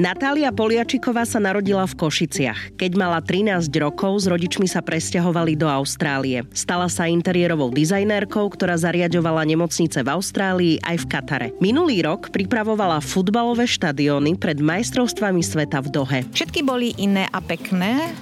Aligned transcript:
Natália 0.00 0.48
Poliačiková 0.48 1.28
sa 1.28 1.36
narodila 1.36 1.84
v 1.84 1.92
Košiciach. 1.92 2.80
Keď 2.80 2.92
mala 2.96 3.20
13 3.20 3.68
rokov, 3.84 4.24
s 4.24 4.32
rodičmi 4.32 4.64
sa 4.64 4.80
presťahovali 4.80 5.60
do 5.60 5.68
Austrálie. 5.68 6.48
Stala 6.56 6.88
sa 6.88 7.04
interiérovou 7.04 7.68
dizajnérkou, 7.68 8.48
ktorá 8.48 8.80
zariadovala 8.80 9.44
nemocnice 9.44 10.00
v 10.00 10.08
Austrálii 10.08 10.80
aj 10.80 11.04
v 11.04 11.08
Katare. 11.12 11.48
Minulý 11.60 12.00
rok 12.00 12.32
pripravovala 12.32 13.04
futbalové 13.04 13.68
štadióny 13.68 14.40
pred 14.40 14.56
majstrovstvami 14.64 15.44
sveta 15.44 15.84
v 15.84 15.88
Dohe. 15.92 16.18
Všetky 16.32 16.64
boli 16.64 16.96
iné 16.96 17.28
a 17.28 17.44
pekné 17.44 18.16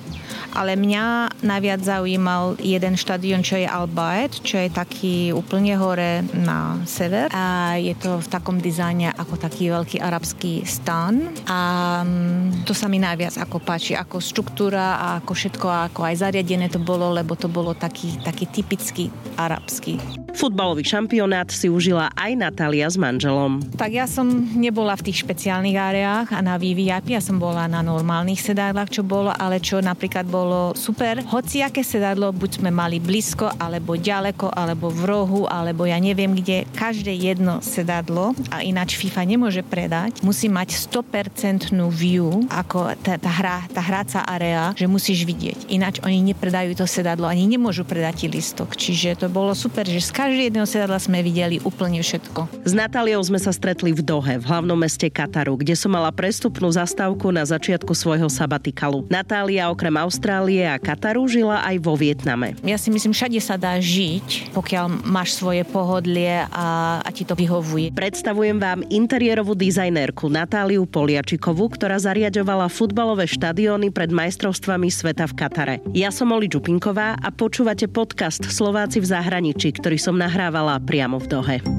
ale 0.55 0.79
mňa 0.79 1.39
najviac 1.43 1.81
zaujímal 1.83 2.57
jeden 2.61 2.95
štadión, 2.97 3.45
čo 3.45 3.59
je 3.61 3.69
Albaet, 3.69 4.41
čo 4.43 4.61
je 4.61 4.69
taký 4.73 5.31
úplne 5.35 5.75
hore 5.77 6.25
na 6.33 6.81
sever 6.89 7.29
a 7.33 7.77
je 7.77 7.95
to 7.99 8.21
v 8.23 8.29
takom 8.29 8.63
dizajne 8.63 9.13
ako 9.17 9.35
taký 9.37 9.71
veľký 9.73 9.99
arabský 10.01 10.63
stan 10.65 11.29
a 11.49 11.59
mm, 12.05 12.65
to 12.65 12.73
sa 12.73 12.87
mi 12.87 13.03
najviac 13.03 13.37
ako 13.41 13.61
páči, 13.61 13.99
ako 13.99 14.23
štruktúra 14.23 14.99
a 14.99 15.07
ako 15.21 15.33
všetko, 15.35 15.67
ako 15.93 16.01
aj 16.07 16.15
zariadené 16.23 16.71
to 16.71 16.81
bolo, 16.81 17.11
lebo 17.11 17.35
to 17.35 17.51
bolo 17.51 17.75
taký, 17.75 18.15
taký 18.23 18.49
typický 18.49 19.11
arabský. 19.37 19.99
Futbalový 20.39 20.87
šampionát 20.87 21.51
si 21.51 21.67
užila 21.67 22.15
aj 22.15 22.39
Natália 22.39 22.87
s 22.87 22.95
manželom. 22.95 23.59
Tak 23.75 23.91
ja 23.91 24.07
som 24.07 24.31
nebola 24.55 24.95
v 24.95 25.11
tých 25.11 25.27
špeciálnych 25.27 25.75
áreách 25.75 26.31
a 26.31 26.39
na 26.39 26.55
VVIP, 26.55 27.11
ja 27.11 27.19
som 27.19 27.43
bola 27.43 27.67
na 27.67 27.83
normálnych 27.83 28.39
sedádlach, 28.39 28.87
čo 28.87 29.03
bolo, 29.03 29.35
ale 29.35 29.59
čo 29.59 29.83
napríklad 29.83 30.31
bolo 30.31 30.38
super. 30.79 31.21
Hoci 31.27 31.61
aké 31.61 31.83
sedadlo, 31.83 32.31
buď 32.31 32.63
sme 32.63 32.71
mali 32.71 33.03
blízko, 33.03 33.51
alebo 33.59 33.99
ďaleko, 33.99 34.49
alebo 34.55 34.89
v 34.89 35.03
rohu, 35.05 35.43
alebo 35.51 35.85
ja 35.85 35.99
neviem 35.99 36.33
kde, 36.39 36.65
každé 36.73 37.11
jedno 37.13 37.59
sedadlo, 37.61 38.33
a 38.55 38.63
ináč 38.63 38.95
FIFA 38.95 39.23
nemôže 39.27 39.63
predať, 39.67 40.23
musí 40.23 40.47
mať 40.47 40.79
100% 40.79 41.75
view, 41.91 42.47
ako 42.49 42.95
tá, 43.03 43.19
tá, 43.19 43.31
hra, 43.31 43.59
tá 43.69 43.83
hráca 43.83 44.23
area, 44.25 44.73
že 44.79 44.89
musíš 44.89 45.27
vidieť. 45.27 45.69
Ináč 45.69 45.99
oni 46.01 46.23
nepredajú 46.33 46.79
to 46.79 46.87
sedadlo, 46.87 47.27
ani 47.27 47.45
nemôžu 47.45 47.83
predať 47.83 48.31
listok. 48.31 48.79
Čiže 48.79 49.25
to 49.25 49.27
bolo 49.29 49.53
super, 49.53 49.85
že 49.85 50.01
z 50.01 50.11
každého 50.15 50.47
jedného 50.49 50.69
sedadla 50.69 50.99
sme 51.03 51.21
videli 51.21 51.61
úplne 51.67 52.01
všetko. 52.01 52.65
S 52.65 52.73
Natáliou 52.73 53.21
sme 53.21 53.37
sa 53.37 53.53
stretli 53.53 53.91
v 53.93 54.01
Dohe, 54.01 54.39
v 54.39 54.45
hlavnom 54.47 54.79
meste 54.79 55.11
Kataru, 55.11 55.59
kde 55.59 55.75
som 55.75 55.93
mala 55.93 56.15
prestupnú 56.15 56.71
zastávku 56.71 57.29
na 57.35 57.43
začiatku 57.45 57.93
svojho 57.93 58.31
sabatikalu. 58.31 59.05
Natália 59.11 59.69
okrem 59.69 59.93
Austrálie 59.99 60.28
a 60.29 60.77
Kataru 60.77 61.25
žila 61.25 61.65
aj 61.65 61.77
vo 61.81 61.97
Vietname. 61.97 62.53
Ja 62.61 62.77
si 62.77 62.93
myslím, 62.93 63.17
všade 63.17 63.41
sa 63.41 63.57
dá 63.57 63.81
žiť, 63.81 64.53
pokiaľ 64.53 65.09
máš 65.09 65.41
svoje 65.41 65.65
pohodlie 65.65 66.45
a, 66.53 67.01
a 67.01 67.09
ti 67.09 67.25
to 67.25 67.33
vyhovuje. 67.33 67.97
Predstavujem 67.97 68.61
vám 68.61 68.85
interiérovú 68.93 69.57
dizajnérku 69.57 70.29
Natáliu 70.29 70.85
Poliačikovú, 70.85 71.73
ktorá 71.73 71.97
zariadovala 71.97 72.69
futbalové 72.69 73.25
štadióny 73.25 73.89
pred 73.89 74.13
majstrovstvami 74.13 74.93
sveta 74.93 75.25
v 75.25 75.37
Katare. 75.39 75.75
Ja 75.97 76.13
som 76.13 76.29
Oli 76.35 76.53
Čupinková 76.53 77.17
a 77.17 77.29
počúvate 77.33 77.89
podcast 77.89 78.45
Slováci 78.45 79.01
v 79.01 79.09
zahraničí, 79.09 79.73
ktorý 79.81 79.97
som 79.97 80.21
nahrávala 80.21 80.77
priamo 80.85 81.17
v 81.17 81.27
Dohe. 81.31 81.78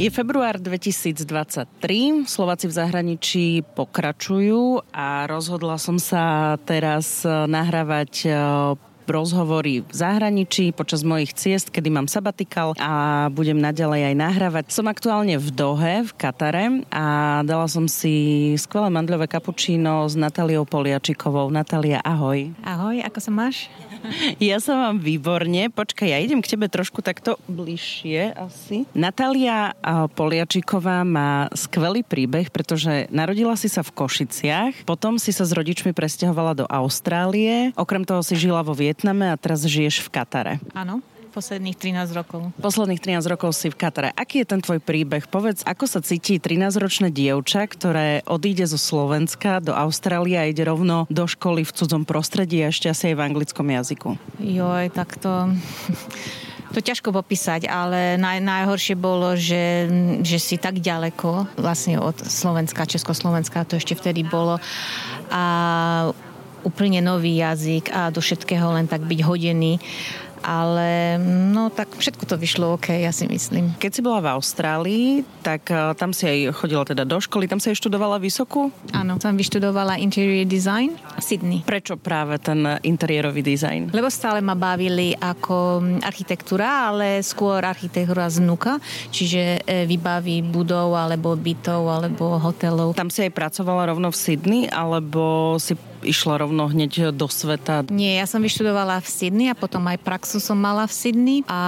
Je 0.00 0.08
február 0.08 0.56
2023, 0.56 2.24
Slováci 2.24 2.64
v 2.64 2.74
zahraničí 2.74 3.46
pokračujú 3.76 4.88
a 4.88 5.28
rozhodla 5.28 5.76
som 5.76 6.00
sa 6.00 6.56
teraz 6.64 7.22
nahrávať 7.28 8.32
rozhovory 9.12 9.84
v 9.84 9.92
zahraničí 9.92 10.72
počas 10.72 11.04
mojich 11.04 11.36
ciest, 11.36 11.68
kedy 11.68 11.92
mám 11.92 12.08
sabatikal 12.08 12.72
a 12.80 13.28
budem 13.28 13.60
naďalej 13.60 14.12
aj 14.12 14.14
nahrávať. 14.16 14.64
Som 14.72 14.88
aktuálne 14.88 15.36
v 15.36 15.48
Dohe, 15.52 15.94
v 16.08 16.12
Katare 16.16 16.82
a 16.88 17.04
dala 17.44 17.68
som 17.68 17.84
si 17.84 18.56
skvelé 18.56 18.88
mandľové 18.88 19.28
kapučíno 19.28 20.08
s 20.08 20.16
Natáliou 20.16 20.64
Poliačikovou. 20.64 21.52
Natália, 21.52 22.00
ahoj. 22.00 22.50
Ahoj, 22.64 23.04
ako 23.04 23.18
sa 23.20 23.30
máš? 23.30 23.68
Ja 24.42 24.58
sa 24.58 24.74
mám 24.74 24.98
výborne. 24.98 25.70
Počkaj, 25.70 26.08
ja 26.10 26.18
idem 26.18 26.42
k 26.42 26.50
tebe 26.54 26.66
trošku 26.66 27.00
takto 27.04 27.38
bližšie 27.46 28.34
asi. 28.34 28.84
Natália 28.92 29.74
Poliačiková 30.18 31.06
má 31.06 31.46
skvelý 31.54 32.02
príbeh, 32.02 32.50
pretože 32.50 33.06
narodila 33.14 33.54
si 33.54 33.70
sa 33.70 33.86
v 33.86 33.94
Košiciach, 33.94 34.82
potom 34.82 35.16
si 35.22 35.30
sa 35.30 35.46
s 35.46 35.54
rodičmi 35.54 35.94
presťahovala 35.94 36.52
do 36.58 36.66
Austrálie, 36.66 37.70
okrem 37.78 38.02
toho 38.02 38.26
si 38.26 38.34
žila 38.34 38.66
vo 38.66 38.74
Vietname 39.02 39.34
a 39.34 39.36
teraz 39.36 39.66
žiješ 39.66 40.06
v 40.06 40.14
Katare. 40.14 40.54
Áno 40.78 41.02
posledných 41.32 41.74
13 41.74 42.12
rokov. 42.12 42.52
Posledných 42.60 43.00
13 43.00 43.24
rokov 43.24 43.56
si 43.56 43.72
v 43.72 43.74
Katare. 43.74 44.12
Aký 44.12 44.44
je 44.44 44.52
ten 44.52 44.60
tvoj 44.60 44.84
príbeh? 44.84 45.24
Povedz, 45.26 45.64
ako 45.64 45.88
sa 45.88 46.04
cíti 46.04 46.36
13-ročné 46.36 47.08
dievča, 47.08 47.66
ktoré 47.66 48.20
odíde 48.28 48.68
zo 48.68 48.76
Slovenska 48.76 49.58
do 49.64 49.72
Austrálie 49.72 50.36
a 50.36 50.44
ide 50.44 50.62
rovno 50.68 51.08
do 51.08 51.24
školy 51.24 51.64
v 51.64 51.72
cudzom 51.72 52.04
prostredí 52.04 52.60
a 52.60 52.68
ešte 52.68 52.92
asi 52.92 53.10
aj 53.10 53.16
v 53.16 53.24
anglickom 53.32 53.64
jazyku? 53.64 54.08
Joj, 54.38 54.92
tak 54.94 55.18
to... 55.18 55.50
To 56.72 56.80
ťažko 56.80 57.12
popísať, 57.12 57.68
ale 57.68 58.16
naj, 58.16 58.40
najhoršie 58.40 58.96
bolo, 58.96 59.36
že, 59.36 59.88
že 60.24 60.40
si 60.40 60.56
tak 60.56 60.80
ďaleko 60.80 61.60
vlastne 61.60 62.00
od 62.00 62.16
Slovenska, 62.16 62.88
Československa, 62.88 63.68
to 63.68 63.76
ešte 63.76 63.92
vtedy 63.92 64.24
bolo. 64.24 64.56
A 65.28 65.42
úplne 66.62 67.02
nový 67.02 67.38
jazyk 67.38 67.90
a 67.92 68.10
do 68.10 68.22
všetkého 68.22 68.74
len 68.74 68.86
tak 68.86 69.04
byť 69.04 69.20
hodený 69.22 69.78
ale 70.42 71.16
no 71.22 71.70
tak 71.70 71.94
všetko 71.94 72.26
to 72.26 72.36
vyšlo 72.36 72.74
OK, 72.76 72.92
ja 72.92 73.14
si 73.14 73.30
myslím. 73.30 73.78
Keď 73.78 73.90
si 73.94 74.00
bola 74.02 74.20
v 74.20 74.28
Austrálii, 74.34 75.06
tak 75.40 75.70
uh, 75.70 75.94
tam 75.94 76.10
si 76.10 76.26
aj 76.26 76.38
chodila 76.58 76.82
teda 76.82 77.06
do 77.06 77.18
školy, 77.22 77.46
tam 77.46 77.62
si 77.62 77.70
aj 77.70 77.78
študovala 77.78 78.18
vysokú? 78.18 78.74
Áno, 78.90 79.16
tam 79.22 79.38
vyštudovala 79.38 80.02
interior 80.02 80.44
design 80.44 80.98
v 80.98 81.22
Sydney. 81.22 81.58
Prečo 81.62 81.94
práve 81.96 82.36
ten 82.42 82.66
interiérový 82.82 83.40
dizajn? 83.40 83.94
Lebo 83.94 84.10
stále 84.10 84.42
ma 84.42 84.58
bavili 84.58 85.14
ako 85.14 85.80
architektúra, 86.02 86.90
ale 86.90 87.22
skôr 87.22 87.62
architektúra 87.62 88.26
znuka, 88.26 88.82
čiže 89.14 89.62
e, 89.62 89.86
vybaví 89.86 90.42
budov 90.42 90.98
alebo 90.98 91.38
bytov 91.38 91.86
alebo 91.86 92.40
hotelov. 92.42 92.98
Tam 92.98 93.12
si 93.12 93.22
aj 93.22 93.32
pracovala 93.32 93.94
rovno 93.94 94.10
v 94.10 94.18
Sydney, 94.18 94.62
alebo 94.66 95.54
si 95.62 95.78
išla 96.02 96.42
rovno 96.42 96.68
hneď 96.68 97.14
do 97.14 97.26
sveta? 97.30 97.86
Nie, 97.88 98.18
ja 98.18 98.26
som 98.26 98.42
vyštudovala 98.42 98.98
v 99.00 99.08
Sydney 99.08 99.48
a 99.48 99.56
potom 99.56 99.82
aj 99.88 99.98
praxu 100.02 100.42
som 100.42 100.58
mala 100.58 100.84
v 100.84 100.92
Sydney 100.92 101.38
a 101.46 101.60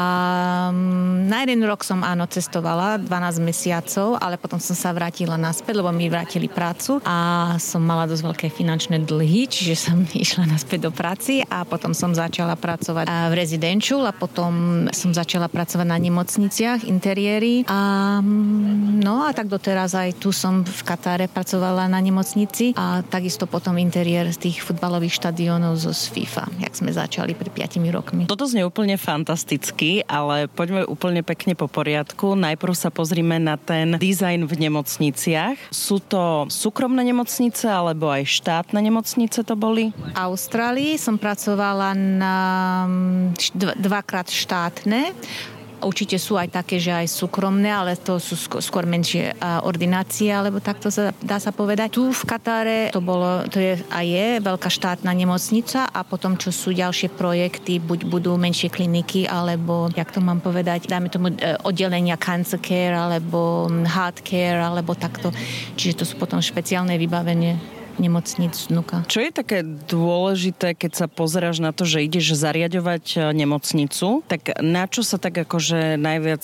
mm, 0.71 1.31
na 1.31 1.47
jeden 1.47 1.63
rok 1.65 1.87
som 1.87 2.03
áno 2.03 2.27
cestovala, 2.27 2.99
12 2.99 3.41
mesiacov, 3.41 4.19
ale 4.19 4.37
potom 4.37 4.59
som 4.59 4.75
sa 4.75 4.91
vrátila 4.91 5.39
naspäť, 5.39 5.81
lebo 5.81 5.91
mi 5.95 6.11
vrátili 6.11 6.51
prácu 6.51 6.99
a 7.07 7.55
som 7.63 7.81
mala 7.81 8.05
dosť 8.11 8.23
veľké 8.23 8.47
finančné 8.51 9.03
dlhy, 9.07 9.47
čiže 9.47 9.75
som 9.79 10.03
išla 10.25 10.51
naspäť 10.51 10.89
do 10.89 10.93
práci 10.93 11.47
a 11.47 11.63
potom 11.63 11.95
som 11.95 12.13
začala 12.13 12.59
pracovať 12.59 13.07
v 13.09 13.35
rezidenču 13.35 14.03
a 14.03 14.13
potom 14.13 14.87
som 14.91 15.11
začala 15.15 15.47
pracovať 15.47 15.87
na 15.87 15.99
nemocniciach, 15.99 16.87
interiéry 16.87 17.65
a 17.71 18.19
mm, 18.19 19.01
no 19.01 19.25
a 19.25 19.31
tak 19.31 19.47
doteraz 19.47 19.95
aj 19.95 20.19
tu 20.19 20.35
som 20.35 20.67
v 20.67 20.81
Katare 20.85 21.27
pracovala 21.31 21.87
na 21.89 22.01
nemocnici 22.03 22.75
a 22.77 23.01
takisto 23.07 23.47
potom 23.47 23.77
interiér 23.79 24.24
z 24.31 24.39
tých 24.49 24.63
futbalových 24.63 25.19
štadiónov 25.19 25.77
zo 25.77 25.93
FIFA, 25.93 26.49
jak 26.63 26.75
sme 26.77 26.95
začali 26.95 27.35
pred 27.35 27.51
5 27.51 27.83
rokmi. 27.91 28.23
Toto 28.31 28.47
znie 28.47 28.65
úplne 28.65 28.95
fantasticky, 28.97 30.07
ale 30.07 30.47
poďme 30.47 30.87
úplne 30.87 31.27
pekne 31.27 31.59
po 31.59 31.67
poriadku. 31.67 32.39
Najprv 32.39 32.75
sa 32.77 32.89
pozrime 32.95 33.37
na 33.43 33.59
ten 33.59 33.99
dizajn 33.99 34.47
v 34.47 34.55
nemocniciach. 34.69 35.73
Sú 35.75 35.99
to 36.01 36.47
súkromné 36.49 37.03
nemocnice 37.05 37.67
alebo 37.67 38.09
aj 38.09 38.29
štátne 38.29 38.79
nemocnice 38.79 39.43
to 39.43 39.55
boli? 39.59 39.91
V 39.91 40.13
Austrálii 40.15 40.97
som 41.01 41.19
pracovala 41.21 41.97
na 41.97 42.37
dvakrát 43.77 44.29
štátne 44.31 45.17
Určite 45.85 46.17
sú 46.17 46.41
aj 46.41 46.51
také, 46.51 46.81
že 46.81 46.91
aj 46.91 47.07
súkromné, 47.13 47.69
ale 47.69 47.95
to 48.01 48.17
sú 48.17 48.35
skôr 48.59 48.89
menšie 48.89 49.37
ordinácie, 49.63 50.33
alebo 50.33 50.59
takto 50.59 50.89
sa 50.89 51.13
dá 51.21 51.37
sa 51.37 51.53
povedať. 51.53 52.01
Tu 52.01 52.03
v 52.09 52.23
Katare 52.25 52.81
to 52.91 53.05
bolo, 53.05 53.45
to 53.53 53.61
je 53.61 53.77
a 53.93 54.01
je 54.01 54.41
veľká 54.41 54.73
štátna 54.73 55.13
nemocnica 55.13 55.87
a 55.93 56.01
potom, 56.03 56.41
čo 56.41 56.51
sú 56.51 56.73
ďalšie 56.73 57.13
projekty, 57.13 57.79
buď 57.79 58.09
budú 58.09 58.35
menšie 58.41 58.73
kliniky, 58.73 59.29
alebo, 59.29 59.93
jak 59.93 60.11
to 60.11 60.25
mám 60.25 60.41
povedať, 60.41 60.89
dáme 60.89 61.13
tomu 61.13 61.35
e, 61.35 61.55
oddelenia 61.63 62.17
cancer 62.17 62.59
care, 62.59 62.97
alebo 62.97 63.69
heart 63.85 64.25
care, 64.25 64.61
alebo 64.61 64.97
takto. 64.97 65.31
Čiže 65.77 65.95
to 66.01 66.05
sú 66.09 66.15
potom 66.17 66.41
špeciálne 66.41 66.97
vybavenie 66.97 67.74
nemocnic 67.99 68.55
vnuka. 68.71 69.05
Čo 69.07 69.23
je 69.23 69.31
také 69.31 69.63
dôležité, 69.65 70.75
keď 70.75 70.93
sa 71.05 71.07
pozeráš 71.07 71.61
na 71.63 71.71
to, 71.71 71.87
že 71.87 72.05
ideš 72.05 72.37
zariadovať 72.39 73.05
e, 73.15 73.19
nemocnicu, 73.35 74.25
tak 74.27 74.55
na 74.61 74.87
čo 74.91 75.07
sa 75.07 75.21
tak 75.21 75.47
akože 75.47 75.97
najviac 76.01 76.43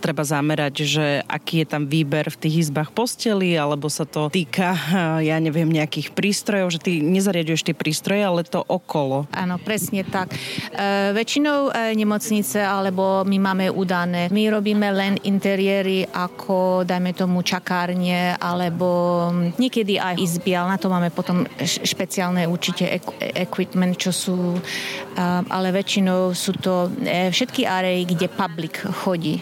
treba 0.00 0.22
zamerať, 0.22 0.74
že 0.86 1.06
aký 1.26 1.62
je 1.62 1.66
tam 1.66 1.84
výber 1.88 2.30
v 2.30 2.40
tých 2.40 2.68
izbách 2.68 2.94
posteli, 2.94 3.54
alebo 3.58 3.90
sa 3.90 4.06
to 4.06 4.28
týka, 4.30 4.72
e, 4.72 5.30
ja 5.30 5.36
neviem, 5.42 5.68
nejakých 5.68 6.12
prístrojov, 6.14 6.78
že 6.78 6.82
ty 6.82 6.92
nezariaduješ 7.02 7.66
tie 7.66 7.76
prístroje, 7.76 8.22
ale 8.22 8.46
to 8.46 8.62
okolo. 8.62 9.26
Áno, 9.34 9.58
presne 9.60 10.06
tak. 10.06 10.32
E, 10.32 11.12
väčšinou 11.12 11.70
e, 11.70 11.92
nemocnice, 11.96 12.62
alebo 12.62 13.26
my 13.26 13.38
máme 13.40 13.66
udané, 13.72 14.28
my 14.30 14.42
robíme 14.52 14.88
len 14.92 15.18
interiéry 15.24 16.06
ako, 16.10 16.86
dajme 16.86 17.12
tomu, 17.16 17.42
čakárne, 17.42 18.36
alebo 18.38 19.28
niekedy 19.56 19.98
aj 20.00 20.14
izby, 20.20 20.52
ale 20.56 20.75
na 20.76 20.82
to 20.84 20.92
máme 20.92 21.08
potom 21.08 21.48
špeciálne 21.64 22.44
určite 22.44 22.84
equipment, 23.32 23.96
čo 23.96 24.12
sú, 24.12 24.60
ale 25.48 25.72
väčšinou 25.72 26.36
sú 26.36 26.52
to 26.60 26.92
e, 27.00 27.32
všetky 27.32 27.64
areji, 27.64 28.12
kde 28.12 28.28
public 28.28 28.84
chodí 28.84 29.40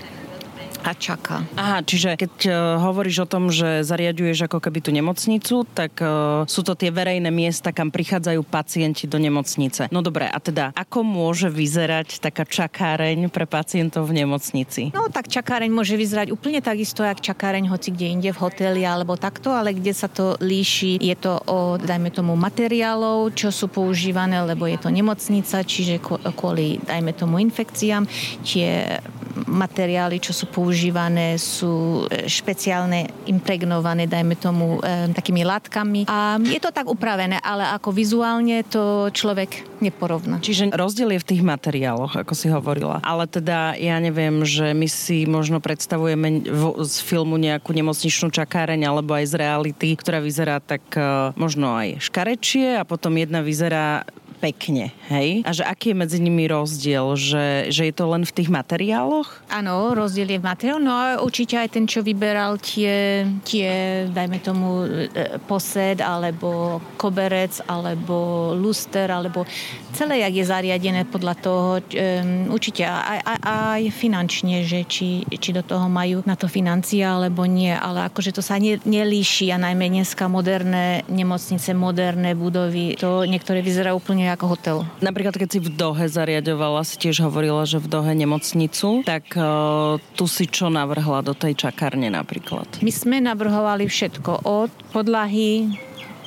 a 0.85 0.93
čaká. 0.93 1.49
Aha, 1.57 1.81
čiže 1.81 2.21
keď 2.21 2.35
uh, 2.45 2.55
hovoríš 2.85 3.25
o 3.25 3.31
tom, 3.31 3.49
že 3.49 3.81
zariaduješ 3.81 4.45
ako 4.47 4.61
keby 4.61 4.79
tú 4.85 4.93
nemocnicu, 4.93 5.65
tak 5.73 5.97
uh, 6.05 6.45
sú 6.45 6.61
to 6.61 6.77
tie 6.77 6.93
verejné 6.93 7.33
miesta, 7.33 7.73
kam 7.73 7.89
prichádzajú 7.89 8.45
pacienti 8.45 9.09
do 9.09 9.17
nemocnice. 9.17 9.89
No 9.89 10.05
dobre, 10.05 10.29
a 10.29 10.37
teda 10.37 10.77
ako 10.77 11.01
môže 11.01 11.49
vyzerať 11.49 12.21
taká 12.21 12.45
čakáreň 12.45 13.33
pre 13.33 13.49
pacientov 13.49 14.13
v 14.13 14.21
nemocnici? 14.21 14.93
No 14.93 15.09
tak 15.09 15.33
čakáreň 15.33 15.73
môže 15.73 15.97
vyzerať 15.97 16.29
úplne 16.29 16.61
takisto, 16.61 17.01
jak 17.01 17.25
čakáreň 17.25 17.73
hoci 17.73 17.89
kde 17.89 18.07
inde 18.13 18.31
v 18.37 18.43
hoteli 18.45 18.85
alebo 18.85 19.17
takto, 19.17 19.57
ale 19.57 19.73
kde 19.73 19.97
sa 19.97 20.13
to 20.13 20.37
líši, 20.45 21.01
je 21.01 21.17
to 21.17 21.41
o, 21.49 21.81
dajme 21.81 22.13
tomu, 22.13 22.37
materiálov, 22.37 23.33
čo 23.33 23.49
sú 23.49 23.73
používané, 23.73 24.45
lebo 24.45 24.69
je 24.69 24.77
to 24.77 24.93
nemocnica, 24.93 25.65
čiže 25.65 26.05
kvôli, 26.37 26.77
dajme 26.85 27.17
tomu, 27.17 27.41
infekciám, 27.41 28.05
tie 28.45 29.01
materiály, 29.49 30.21
čo 30.21 30.37
sú 30.37 30.47
používané 30.53 30.74
používané 30.75 31.39
sú 31.39 32.03
e, 32.11 32.27
špeciálne 32.27 33.07
impregnované, 33.31 34.11
dajme 34.11 34.35
tomu, 34.35 34.83
e, 34.83 35.07
takými 35.15 35.47
látkami. 35.47 36.11
A 36.11 36.43
je 36.43 36.59
to 36.59 36.75
tak 36.75 36.91
upravené, 36.91 37.39
ale 37.39 37.63
ako 37.79 37.95
vizuálne 37.95 38.67
to 38.67 39.07
človek 39.15 39.63
neporovná. 39.79 40.43
Čiže 40.43 40.75
rozdiel 40.75 41.15
je 41.15 41.23
v 41.23 41.29
tých 41.31 41.47
materiáloch, 41.47 42.19
ako 42.19 42.35
si 42.35 42.51
hovorila. 42.51 42.99
Ale 43.07 43.31
teda 43.31 43.79
ja 43.79 44.03
neviem, 44.03 44.43
že 44.43 44.75
my 44.75 44.91
si 44.91 45.31
možno 45.31 45.63
predstavujeme 45.63 46.43
z 46.83 46.97
filmu 47.07 47.39
nejakú 47.39 47.71
nemocničnú 47.71 48.35
čakáreň 48.35 48.83
alebo 48.83 49.15
aj 49.15 49.31
z 49.31 49.35
reality, 49.39 49.95
ktorá 49.95 50.19
vyzerá 50.19 50.59
tak 50.59 50.83
e, 50.99 51.31
možno 51.39 51.71
aj 51.71 52.03
škarečie 52.03 52.83
a 52.83 52.83
potom 52.83 53.15
jedna 53.15 53.47
vyzerá 53.47 54.03
pekne, 54.45 54.93
hej? 55.09 55.41
A 55.49 55.57
že 55.57 55.65
aký 55.65 55.97
je 55.97 56.01
medzi 56.05 56.19
nimi 56.21 56.45
rozdiel? 56.45 57.17
Že, 57.17 57.73
že 57.73 57.83
je 57.89 57.95
to 57.97 58.05
len 58.13 58.29
v 58.29 58.35
tých 58.37 58.53
materiáloch? 58.53 59.41
Áno, 59.49 59.97
rozdiel 59.97 60.37
je 60.37 60.41
v 60.41 60.45
materiáloch, 60.45 60.85
no 60.85 60.93
a 60.93 61.07
určite 61.25 61.57
aj 61.57 61.73
ten, 61.73 61.89
čo 61.89 62.05
vyberal 62.05 62.61
tie, 62.61 63.25
tie 63.49 64.05
dajme 64.13 64.45
tomu, 64.45 64.85
e, 64.85 65.41
posed, 65.49 66.05
alebo 66.05 66.85
koberec, 67.01 67.65
alebo 67.65 68.53
luster, 68.53 69.09
alebo 69.09 69.49
celé, 69.97 70.21
jak 70.21 70.35
je 70.35 70.45
zariadené 70.45 71.03
podľa 71.09 71.35
toho, 71.41 71.71
um, 71.79 72.51
určite 72.51 72.83
aj, 72.83 73.21
aj, 73.23 73.39
aj 73.41 73.83
finančne, 73.95 74.67
že 74.67 74.83
či, 74.85 75.23
či 75.25 75.51
do 75.55 75.63
toho 75.63 75.87
majú 75.87 76.27
na 76.27 76.35
to 76.35 76.51
financie, 76.51 77.01
alebo 77.07 77.47
nie, 77.47 77.71
ale 77.71 78.11
akože 78.11 78.35
to 78.35 78.43
sa 78.43 78.59
ne, 78.59 78.77
nelíši 78.83 79.55
a 79.55 79.57
najmä 79.57 79.89
dneska 79.89 80.27
moderné 80.27 81.07
nemocnice, 81.07 81.71
moderné 81.73 82.35
budovy, 82.35 82.99
to 82.99 83.23
niektoré 83.25 83.63
vyzerajú 83.63 84.03
úplne 84.03 84.34
ako 84.35 84.45
hotel. 84.59 84.77
Napríklad, 85.01 85.39
keď 85.39 85.49
si 85.49 85.59
v 85.63 85.71
Dohe 85.73 86.05
zariadovala, 86.11 86.83
si 86.83 86.99
tiež 86.99 87.23
hovorila, 87.25 87.63
že 87.65 87.79
v 87.79 87.87
Dohe 87.89 88.13
nemocnicu, 88.13 89.07
tak 89.07 89.33
uh, 89.39 89.97
tu 90.19 90.27
si 90.27 90.51
čo 90.51 90.69
navrhla 90.69 91.23
do 91.23 91.33
tej 91.33 91.55
čakárne 91.55 92.11
napríklad? 92.11 92.67
My 92.83 92.93
sme 92.93 93.23
navrhovali 93.23 93.87
všetko 93.87 94.45
od 94.45 94.71
podlahy, 94.91 95.71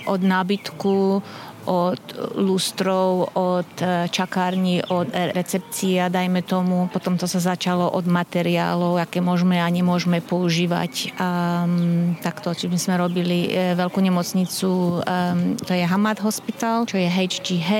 od 0.07 0.23
nábytku, 0.23 1.21
od 1.67 1.99
lustrov, 2.39 3.27
od 3.35 3.67
e, 3.83 4.07
čakární, 4.07 4.79
od 4.87 5.11
recepcie, 5.11 5.99
dajme 6.07 6.41
tomu. 6.47 6.87
Potom 6.87 7.19
to 7.19 7.27
sa 7.27 7.43
začalo 7.53 7.91
od 7.91 8.07
materiálov, 8.07 9.03
aké 9.03 9.19
môžeme 9.19 9.59
a 9.59 9.67
nemôžeme 9.67 10.23
používať. 10.23 11.11
Um, 11.19 12.15
takto, 12.23 12.55
či 12.55 12.71
my 12.71 12.79
sme 12.79 12.95
robili 12.95 13.51
e, 13.51 13.75
veľkú 13.75 13.99
nemocnicu, 13.99 15.03
um, 15.03 15.59
to 15.59 15.75
je 15.75 15.83
Hamad 15.83 16.23
Hospital, 16.23 16.87
čo 16.87 16.95
je 16.95 17.11
HGH 17.11 17.71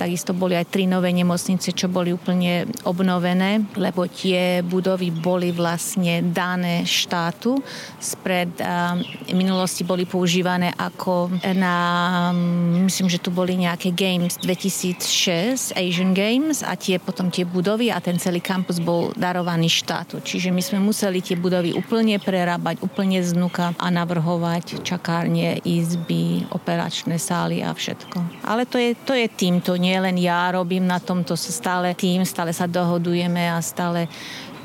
Takisto 0.00 0.32
boli 0.32 0.56
aj 0.56 0.72
tri 0.72 0.88
nové 0.88 1.12
nemocnice, 1.12 1.76
čo 1.76 1.84
boli 1.92 2.08
úplne 2.08 2.64
obnovené, 2.88 3.68
lebo 3.76 4.08
tie 4.08 4.64
budovy 4.64 5.12
boli 5.12 5.52
vlastne 5.52 6.24
dané 6.24 6.88
štátu. 6.88 7.60
Spred 8.00 8.48
uh, 8.64 8.96
minulosti 9.36 9.84
boli 9.84 10.08
používané 10.08 10.72
ako 10.72 11.28
na, 11.52 11.76
um, 12.32 12.88
myslím, 13.00 13.16
že 13.16 13.24
tu 13.24 13.32
boli 13.32 13.56
nejaké 13.56 13.96
Games 13.96 14.36
2006, 14.44 15.72
Asian 15.72 16.12
Games 16.12 16.60
a 16.60 16.76
tie 16.76 17.00
potom 17.00 17.32
tie 17.32 17.48
budovy 17.48 17.88
a 17.88 17.96
ten 17.96 18.20
celý 18.20 18.44
kampus 18.44 18.76
bol 18.76 19.16
darovaný 19.16 19.72
štátu. 19.72 20.20
Čiže 20.20 20.52
my 20.52 20.60
sme 20.60 20.84
museli 20.84 21.24
tie 21.24 21.32
budovy 21.32 21.72
úplne 21.72 22.20
prerábať, 22.20 22.84
úplne 22.84 23.16
znuka 23.24 23.72
a 23.80 23.88
navrhovať 23.88 24.84
čakárne, 24.84 25.64
izby, 25.64 26.44
operačné 26.52 27.16
sály 27.16 27.64
a 27.64 27.72
všetko. 27.72 28.44
Ale 28.44 28.68
to 28.68 28.76
je, 28.76 28.92
to 28.92 29.16
je 29.16 29.32
tým, 29.32 29.64
to 29.64 29.80
nie 29.80 29.96
len 29.96 30.20
ja 30.20 30.52
robím 30.52 30.84
na 30.84 31.00
tomto 31.00 31.40
stále 31.40 31.96
tým, 31.96 32.28
stále 32.28 32.52
sa 32.52 32.68
dohodujeme 32.68 33.48
a 33.48 33.64
stále 33.64 34.12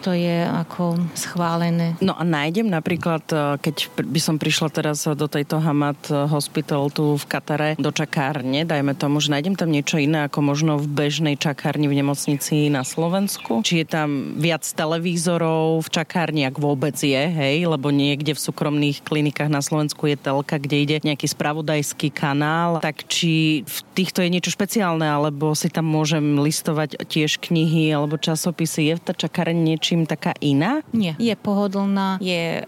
to 0.05 0.13
je 0.13 0.45
ako 0.45 1.01
schválené. 1.17 1.97
No 1.97 2.13
a 2.13 2.21
nájdem 2.21 2.69
napríklad, 2.69 3.25
e, 3.33 3.57
keď 3.57 3.89
by 4.05 4.19
som 4.21 4.37
prišla 4.37 4.69
teraz 4.69 5.01
do 5.09 5.25
tejto 5.25 5.57
Hamad 5.57 5.97
Hospital 6.29 6.93
tu 6.93 7.17
v 7.17 7.25
Katare, 7.25 7.73
do 7.81 7.89
čakárne, 7.89 8.69
dajme 8.69 8.93
tomu, 8.93 9.17
že 9.17 9.33
nájdem 9.33 9.57
tam 9.57 9.73
niečo 9.73 9.97
iné 9.97 10.29
ako 10.29 10.45
možno 10.45 10.77
v 10.77 10.85
bežnej 10.85 11.41
čakárni 11.41 11.89
v 11.89 12.05
nemocnici 12.05 12.69
na 12.69 12.85
Slovensku? 12.85 13.65
Či 13.65 13.81
je 13.81 13.87
tam 13.89 14.37
viac 14.37 14.61
televízorov 14.61 15.81
v 15.81 15.89
čakárni, 15.89 16.45
ak 16.45 16.61
vôbec 16.61 16.93
je, 16.93 17.17
hej, 17.17 17.65
lebo 17.65 17.89
niekde 17.89 18.37
v 18.37 18.43
súkromných 18.45 19.01
klinikách 19.01 19.49
na 19.49 19.65
Slovensku 19.65 20.05
je 20.05 20.21
telka, 20.21 20.61
kde 20.61 20.77
ide 20.85 20.95
nejaký 21.01 21.25
spravodajský 21.31 22.13
kanál, 22.13 22.77
tak 22.77 23.09
či 23.09 23.65
v 23.65 23.77
týchto 23.97 24.21
je 24.21 24.29
niečo 24.29 24.53
špeciálne, 24.53 25.07
alebo 25.07 25.57
si 25.57 25.71
tam 25.71 25.87
môžem 25.87 26.37
listovať 26.37 27.07
tiež 27.07 27.41
knihy 27.41 27.89
alebo 27.95 28.19
časopisy. 28.19 28.91
Je 28.91 28.95
tá 28.99 29.15
čakárne 29.15 29.55
niečím 29.55 29.94
niečím 29.95 30.03
taká 30.03 30.35
iná? 30.43 30.83
Nie. 30.91 31.15
Je 31.15 31.31
pohodlná, 31.39 32.19
je 32.19 32.59
e, 32.59 32.63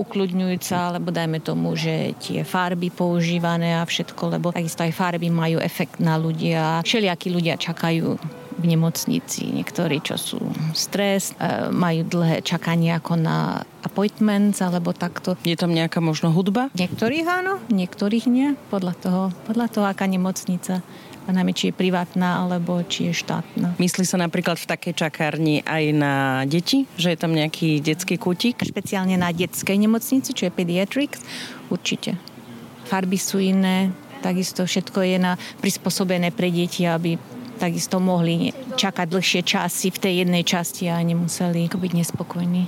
ukľudňujúca, 0.00 0.96
alebo 0.96 1.12
dajme 1.12 1.44
tomu, 1.44 1.76
že 1.76 2.16
tie 2.16 2.40
farby 2.40 2.88
používané 2.88 3.76
a 3.76 3.84
všetko, 3.84 4.40
lebo 4.40 4.56
takisto 4.56 4.80
aj 4.80 4.96
farby 4.96 5.28
majú 5.28 5.60
efekt 5.60 6.00
na 6.00 6.16
ľudia. 6.16 6.80
Všelijakí 6.80 7.28
ľudia 7.28 7.60
čakajú 7.60 8.16
v 8.60 8.64
nemocnici. 8.64 9.56
Niektorí, 9.56 10.04
čo 10.04 10.16
sú 10.16 10.40
stres, 10.72 11.36
e, 11.36 11.68
majú 11.68 12.08
dlhé 12.08 12.40
čakanie 12.40 12.96
ako 12.96 13.20
na 13.20 13.60
appointments 13.84 14.60
alebo 14.60 14.92
takto. 14.92 15.36
Je 15.44 15.56
tam 15.56 15.72
nejaká 15.72 16.00
možno 16.00 16.32
hudba? 16.32 16.72
Niektorých 16.76 17.26
áno, 17.28 17.60
niektorých 17.68 18.24
nie. 18.28 18.56
Podľa 18.72 18.94
toho, 19.00 19.22
podľa 19.48 19.66
toho 19.68 19.86
aká 19.88 20.04
nemocnica 20.08 20.84
a 21.30 21.36
najmä 21.38 21.54
či 21.54 21.70
je 21.70 21.78
privátna 21.78 22.42
alebo 22.42 22.82
či 22.82 23.08
je 23.10 23.22
štátna. 23.22 23.78
Myslí 23.78 24.02
sa 24.02 24.18
napríklad 24.18 24.58
v 24.58 24.66
takej 24.66 24.94
čakárni 24.98 25.62
aj 25.62 25.84
na 25.94 26.14
deti, 26.50 26.90
že 26.98 27.14
je 27.14 27.18
tam 27.22 27.30
nejaký 27.30 27.78
detský 27.78 28.18
kútik? 28.18 28.58
Špeciálne 28.66 29.14
na 29.14 29.30
detskej 29.30 29.78
nemocnici, 29.78 30.34
čo 30.34 30.50
je 30.50 30.52
pediatrics, 30.52 31.22
určite. 31.70 32.18
Farby 32.90 33.14
sú 33.14 33.38
iné, 33.38 33.94
takisto 34.18 34.66
všetko 34.66 34.98
je 35.06 35.16
na, 35.22 35.38
prispôsobené 35.62 36.34
pre 36.34 36.50
deti, 36.50 36.82
aby 36.82 37.14
takisto 37.62 38.02
mohli 38.02 38.50
čakať 38.74 39.06
dlhšie 39.06 39.42
časy 39.46 39.92
v 39.94 39.98
tej 40.02 40.14
jednej 40.26 40.42
časti 40.42 40.90
a 40.90 40.98
nemuseli 40.98 41.70
byť 41.70 41.92
nespokojní. 41.92 42.62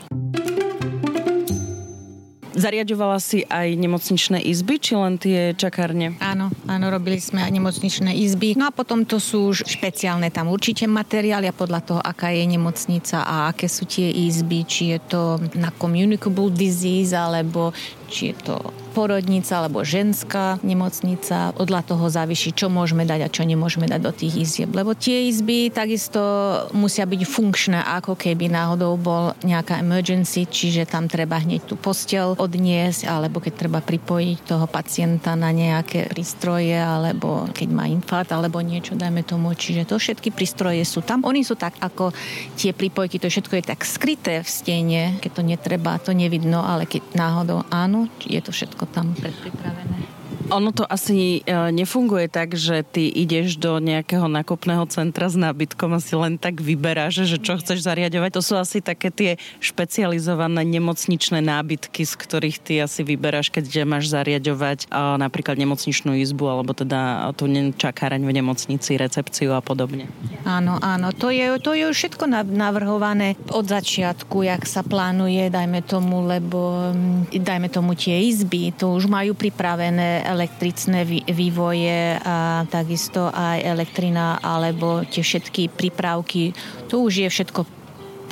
Zariadovala 2.52 3.16
si 3.16 3.48
aj 3.48 3.72
nemocničné 3.80 4.44
izby, 4.44 4.76
či 4.76 4.92
len 4.92 5.16
tie 5.16 5.56
čakárne? 5.56 6.20
Áno, 6.20 6.52
áno, 6.68 6.86
robili 6.92 7.16
sme 7.16 7.40
aj 7.40 7.52
nemocničné 7.52 8.12
izby. 8.12 8.52
No 8.60 8.68
a 8.68 8.72
potom 8.72 9.08
to 9.08 9.16
sú 9.16 9.56
už 9.56 9.64
špeciálne 9.64 10.28
tam 10.28 10.52
určite 10.52 10.84
materiály 10.84 11.48
a 11.48 11.56
podľa 11.56 11.80
toho, 11.80 12.00
aká 12.04 12.28
je 12.28 12.44
nemocnica 12.44 13.24
a 13.24 13.48
aké 13.48 13.72
sú 13.72 13.88
tie 13.88 14.12
izby, 14.12 14.68
či 14.68 14.82
je 14.96 14.98
to 15.16 15.22
na 15.56 15.72
communicable 15.72 16.52
disease, 16.52 17.16
alebo 17.16 17.72
či 18.12 18.36
je 18.36 18.52
to 18.52 18.56
porodnica 18.92 19.56
alebo 19.56 19.80
ženská 19.80 20.60
nemocnica. 20.60 21.56
Odľa 21.56 21.80
toho 21.88 22.12
závisí, 22.12 22.52
čo 22.52 22.68
môžeme 22.68 23.08
dať 23.08 23.20
a 23.24 23.32
čo 23.32 23.48
nemôžeme 23.48 23.88
dať 23.88 24.00
do 24.04 24.12
tých 24.12 24.34
izieb. 24.36 24.68
Lebo 24.76 24.92
tie 24.92 25.32
izby 25.32 25.72
takisto 25.72 26.20
musia 26.76 27.08
byť 27.08 27.22
funkčné, 27.24 27.80
ako 27.80 28.14
keby 28.20 28.52
náhodou 28.52 29.00
bol 29.00 29.32
nejaká 29.40 29.80
emergency, 29.80 30.44
čiže 30.44 30.84
tam 30.84 31.08
treba 31.08 31.40
hneď 31.40 31.64
tú 31.64 31.80
postel 31.80 32.36
odniesť, 32.36 33.08
alebo 33.08 33.40
keď 33.40 33.52
treba 33.56 33.80
pripojiť 33.80 34.38
toho 34.44 34.68
pacienta 34.68 35.32
na 35.32 35.48
nejaké 35.50 36.12
prístroje, 36.12 36.76
alebo 36.76 37.48
keď 37.48 37.68
má 37.72 37.88
infarkt, 37.88 38.36
alebo 38.36 38.60
niečo, 38.60 38.92
dajme 38.92 39.24
tomu. 39.24 39.56
Čiže 39.56 39.88
to 39.88 39.96
všetky 39.96 40.28
prístroje 40.36 40.84
sú 40.84 41.00
tam. 41.00 41.24
Oni 41.24 41.40
sú 41.40 41.56
tak 41.56 41.80
ako 41.80 42.12
tie 42.60 42.76
pripojky, 42.76 43.16
to 43.16 43.32
všetko 43.32 43.56
je 43.56 43.64
tak 43.64 43.80
skryté 43.88 44.44
v 44.44 44.48
stene, 44.48 45.02
keď 45.24 45.30
to 45.32 45.42
netreba, 45.42 45.96
to 45.96 46.12
nevidno, 46.12 46.60
ale 46.60 46.84
keď 46.84 47.16
náhodou 47.16 47.64
áno, 47.72 48.01
je 48.22 48.40
to 48.40 48.50
všetko 48.54 48.86
tam 48.90 49.12
predpripravené. 49.18 50.21
Ono 50.50 50.74
to 50.74 50.82
asi 50.88 51.44
e, 51.46 51.70
nefunguje 51.70 52.26
tak, 52.26 52.58
že 52.58 52.82
ty 52.82 53.06
ideš 53.06 53.60
do 53.60 53.78
nejakého 53.78 54.26
nakupného 54.26 54.88
centra 54.90 55.30
s 55.30 55.36
nábytkom 55.38 55.94
a 55.94 56.00
si 56.02 56.18
len 56.18 56.40
tak 56.40 56.58
vyberáš, 56.58 57.28
že 57.28 57.38
čo 57.38 57.60
chceš 57.60 57.84
zariadovať. 57.86 58.30
To 58.34 58.42
sú 58.42 58.54
asi 58.58 58.82
také 58.82 59.14
tie 59.14 59.38
špecializované 59.62 60.66
nemocničné 60.66 61.38
nábytky, 61.44 62.02
z 62.02 62.14
ktorých 62.18 62.58
ty 62.58 62.74
asi 62.82 63.06
vyberáš, 63.06 63.54
keď 63.54 63.84
máš 63.86 64.10
zariadovať 64.10 64.90
napríklad 65.20 65.58
nemocničnú 65.58 66.16
izbu 66.18 66.48
alebo 66.48 66.72
teda 66.72 67.30
tu 67.36 67.46
čakáraň 67.52 68.24
v 68.24 68.32
nemocnici, 68.32 68.96
recepciu 68.96 69.52
a 69.52 69.60
podobne. 69.60 70.08
Áno, 70.48 70.78
áno. 70.80 71.12
To 71.14 71.28
je, 71.28 71.58
to 71.60 71.76
je 71.76 71.90
všetko 71.92 72.24
navrhované 72.48 73.36
od 73.52 73.68
začiatku, 73.68 74.46
jak 74.46 74.64
sa 74.64 74.80
plánuje, 74.80 75.52
dajme 75.52 75.84
tomu, 75.84 76.24
lebo 76.24 76.90
dajme 77.30 77.68
tomu 77.68 77.92
tie 77.92 78.24
izby, 78.24 78.72
to 78.72 78.94
už 78.96 79.06
majú 79.10 79.36
pripravené 79.36 80.31
elektrické 80.32 81.04
vývoje 81.30 82.16
a 82.18 82.64
takisto 82.66 83.28
aj 83.28 83.60
elektrina 83.62 84.40
alebo 84.40 85.04
tie 85.04 85.20
všetky 85.20 85.68
prípravky. 85.72 86.56
To 86.88 87.04
už 87.04 87.24
je 87.24 87.28
všetko 87.28 87.82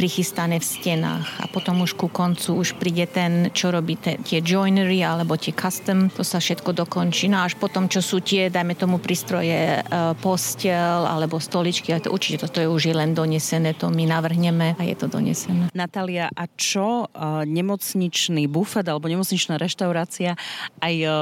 prichystané 0.00 0.57
v 0.57 0.64
stenách 0.64 1.28
a 1.42 1.47
potom 1.52 1.85
už 1.85 1.92
ku 1.92 2.09
koncu 2.09 2.57
už 2.57 2.80
príde 2.80 3.04
ten, 3.04 3.52
čo 3.52 3.69
robí 3.69 4.00
te, 4.00 4.16
tie 4.25 4.40
joinery 4.40 5.04
alebo 5.04 5.37
tie 5.37 5.52
custom, 5.52 6.09
to 6.09 6.25
sa 6.25 6.40
všetko 6.40 6.73
dokončí. 6.73 7.28
No 7.28 7.45
až 7.45 7.61
potom, 7.61 7.85
čo 7.85 8.00
sú 8.00 8.25
tie, 8.25 8.49
dajme 8.49 8.73
tomu 8.80 8.97
prístroje, 8.97 9.76
e, 9.76 9.80
postel 10.25 11.04
alebo 11.04 11.37
stoličky, 11.37 11.92
ale 11.92 12.00
to 12.00 12.16
určite 12.16 12.49
toto 12.49 12.64
je 12.64 12.69
už 12.73 12.97
len 12.97 13.12
donesené, 13.12 13.76
to 13.76 13.92
my 13.92 14.09
navrhneme 14.09 14.73
a 14.80 14.83
je 14.88 14.97
to 14.97 15.04
donesené. 15.04 15.69
Natália, 15.76 16.33
a 16.33 16.49
čo 16.49 17.04
uh, 17.04 17.45
nemocničný 17.45 18.49
bufet 18.49 18.88
alebo 18.88 19.04
nemocničná 19.04 19.61
reštaurácia 19.61 20.33
aj 20.80 20.95
uh, 21.04 21.12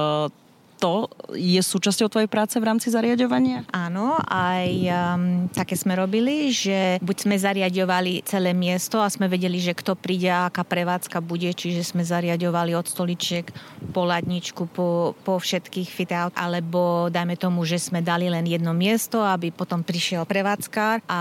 to 0.78 1.11
je 1.35 1.58
súčasťou 1.58 2.08
tvojej 2.08 2.30
práce 2.30 2.54
v 2.56 2.64
rámci 2.64 2.88
zariadovania? 2.94 3.66
Áno, 3.75 4.14
aj 4.30 4.70
um, 4.87 5.23
také 5.50 5.75
sme 5.75 5.99
robili, 5.99 6.54
že 6.54 7.02
buď 7.02 7.16
sme 7.26 7.37
zariadovali 7.37 8.23
celé 8.23 8.54
miesto 8.54 9.02
a 9.02 9.11
sme 9.11 9.26
vedeli, 9.26 9.58
že 9.58 9.75
kto 9.75 9.99
príde 9.99 10.30
aká 10.30 10.62
prevádzka 10.62 11.18
bude, 11.18 11.50
čiže 11.50 11.82
sme 11.82 12.06
zariadovali 12.06 12.73
od 12.78 12.87
stoličiek 12.87 13.50
po 13.90 14.06
ladničku, 14.06 14.70
po, 14.70 15.18
po 15.26 15.37
všetkých 15.37 15.88
fit 15.90 16.08
alebo 16.16 17.12
dajme 17.12 17.37
tomu, 17.37 17.68
že 17.68 17.76
sme 17.76 18.00
dali 18.00 18.32
len 18.32 18.49
jedno 18.49 18.73
miesto, 18.73 19.20
aby 19.20 19.52
potom 19.52 19.85
prišiel 19.85 20.25
prevádzkár 20.25 21.04
a 21.04 21.20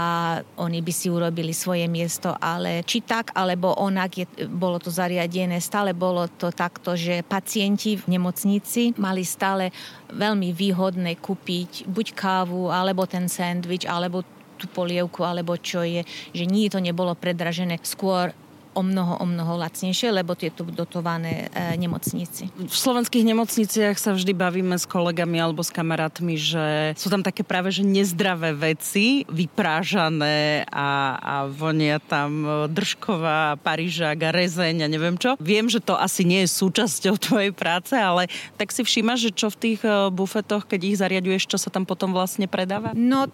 oni 0.55 0.79
by 0.79 0.93
si 0.95 1.11
urobili 1.11 1.51
svoje 1.51 1.91
miesto, 1.91 2.31
ale 2.39 2.87
či 2.87 3.03
tak, 3.03 3.35
alebo 3.35 3.75
onak 3.75 4.11
je, 4.15 4.25
bolo 4.47 4.79
to 4.79 4.87
zariadené, 4.87 5.59
stále 5.59 5.91
bolo 5.91 6.31
to 6.39 6.55
takto, 6.55 6.95
že 6.95 7.19
pacienti 7.27 7.99
v 7.99 8.15
nemocnici 8.15 8.95
mali 8.95 9.27
stále 9.27 9.46
stále 9.47 9.71
veľmi 10.11 10.51
výhodné 10.51 11.15
kúpiť 11.23 11.87
buď 11.87 12.07
kávu, 12.11 12.67
alebo 12.67 13.07
ten 13.07 13.31
sandwich, 13.31 13.87
alebo 13.87 14.27
tú 14.59 14.67
polievku, 14.67 15.23
alebo 15.23 15.55
čo 15.55 15.87
je, 15.87 16.03
že 16.35 16.43
nie 16.43 16.67
to 16.67 16.83
nebolo 16.83 17.15
predražené. 17.15 17.79
Skôr 17.79 18.35
o 18.77 18.86
mnoho, 18.86 19.17
o 19.17 19.25
mnoho 19.25 19.57
lacnejšie, 19.57 20.13
lebo 20.13 20.38
je 20.38 20.53
tu 20.53 20.62
dotované 20.69 21.50
e, 21.50 21.74
nemocnici. 21.81 22.53
V 22.53 22.77
slovenských 22.77 23.25
nemocniciach 23.25 23.98
sa 23.98 24.13
vždy 24.13 24.38
bavíme 24.38 24.77
s 24.77 24.86
kolegami 24.86 25.41
alebo 25.41 25.65
s 25.65 25.74
kamarátmi, 25.74 26.38
že 26.38 26.93
sú 26.93 27.10
tam 27.10 27.25
také 27.25 27.41
práve 27.41 27.74
že 27.74 27.81
nezdravé 27.81 28.53
veci, 28.53 29.25
vyprážané 29.25 30.69
a, 30.69 31.17
a 31.17 31.36
vonia 31.50 31.98
tam 31.98 32.46
držková, 32.69 33.57
parížak 33.65 34.22
a 34.22 34.29
rezeň 34.29 34.86
a 34.86 34.88
neviem 34.88 35.17
čo. 35.17 35.34
Viem, 35.41 35.74
že 35.74 35.81
to 35.81 35.98
asi 35.98 36.22
nie 36.22 36.46
je 36.46 36.53
súčasťou 36.53 37.17
tvojej 37.25 37.51
práce, 37.57 37.98
ale 37.98 38.29
tak 38.62 38.69
si 38.69 38.86
všímaš, 38.86 39.29
že 39.29 39.31
čo 39.34 39.50
v 39.50 39.57
tých 39.57 39.81
e, 39.81 40.13
bufetoch, 40.13 40.69
keď 40.69 40.79
ich 40.86 41.00
zariaduješ, 41.01 41.50
čo 41.50 41.57
sa 41.57 41.74
tam 41.74 41.89
potom 41.89 42.13
vlastne 42.13 42.46
predáva? 42.46 42.93
No 42.93 43.25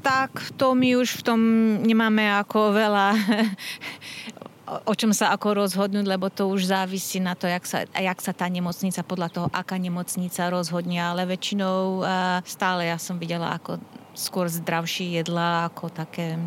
tak 0.00 0.52
to 0.56 0.72
my 0.72 0.96
už 0.96 1.20
v 1.20 1.22
tom 1.24 1.40
nemáme 1.84 2.24
ako 2.40 2.72
veľa 2.72 3.06
o 4.70 4.94
čom 4.94 5.10
sa 5.10 5.34
ako 5.34 5.66
rozhodnúť, 5.66 6.06
lebo 6.06 6.30
to 6.30 6.46
už 6.46 6.70
závisí 6.70 7.18
na 7.18 7.34
to, 7.34 7.50
jak 7.50 7.64
sa, 7.66 7.82
jak 7.90 8.18
sa 8.22 8.30
tá 8.30 8.46
nemocnica, 8.46 9.02
podľa 9.02 9.28
toho, 9.28 9.46
aká 9.50 9.74
nemocnica 9.76 10.46
rozhodne, 10.50 11.02
ale 11.02 11.26
väčšinou 11.26 12.06
stále 12.46 12.86
ja 12.86 12.98
som 13.00 13.18
videla 13.18 13.58
ako 13.58 13.82
skôr 14.14 14.46
zdravšie 14.46 15.22
jedla, 15.22 15.70
ako 15.70 15.90
také 15.90 16.38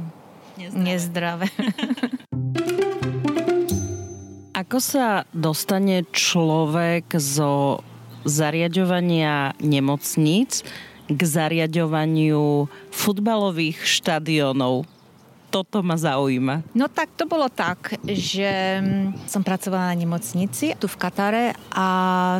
nezdravé. 0.56 0.80
nezdravé. 0.80 1.48
Ako 4.54 4.78
sa 4.78 5.26
dostane 5.34 6.06
človek 6.14 7.18
zo 7.18 7.82
zariadovania 8.22 9.58
nemocníc 9.58 10.62
k 11.10 11.20
zariadovaniu 11.26 12.70
futbalových 12.94 13.82
štadionov? 13.82 14.93
Toto 15.54 15.86
ma 15.86 15.94
zaujíma. 15.94 16.66
No 16.74 16.90
tak 16.90 17.14
to 17.14 17.30
bolo 17.30 17.46
tak, 17.46 18.02
že 18.02 18.82
mm, 18.82 19.30
som 19.30 19.46
pracovala 19.46 19.94
na 19.94 20.02
nemocnici 20.02 20.74
tu 20.82 20.90
v 20.90 20.98
Katare 20.98 21.54
a 21.70 21.88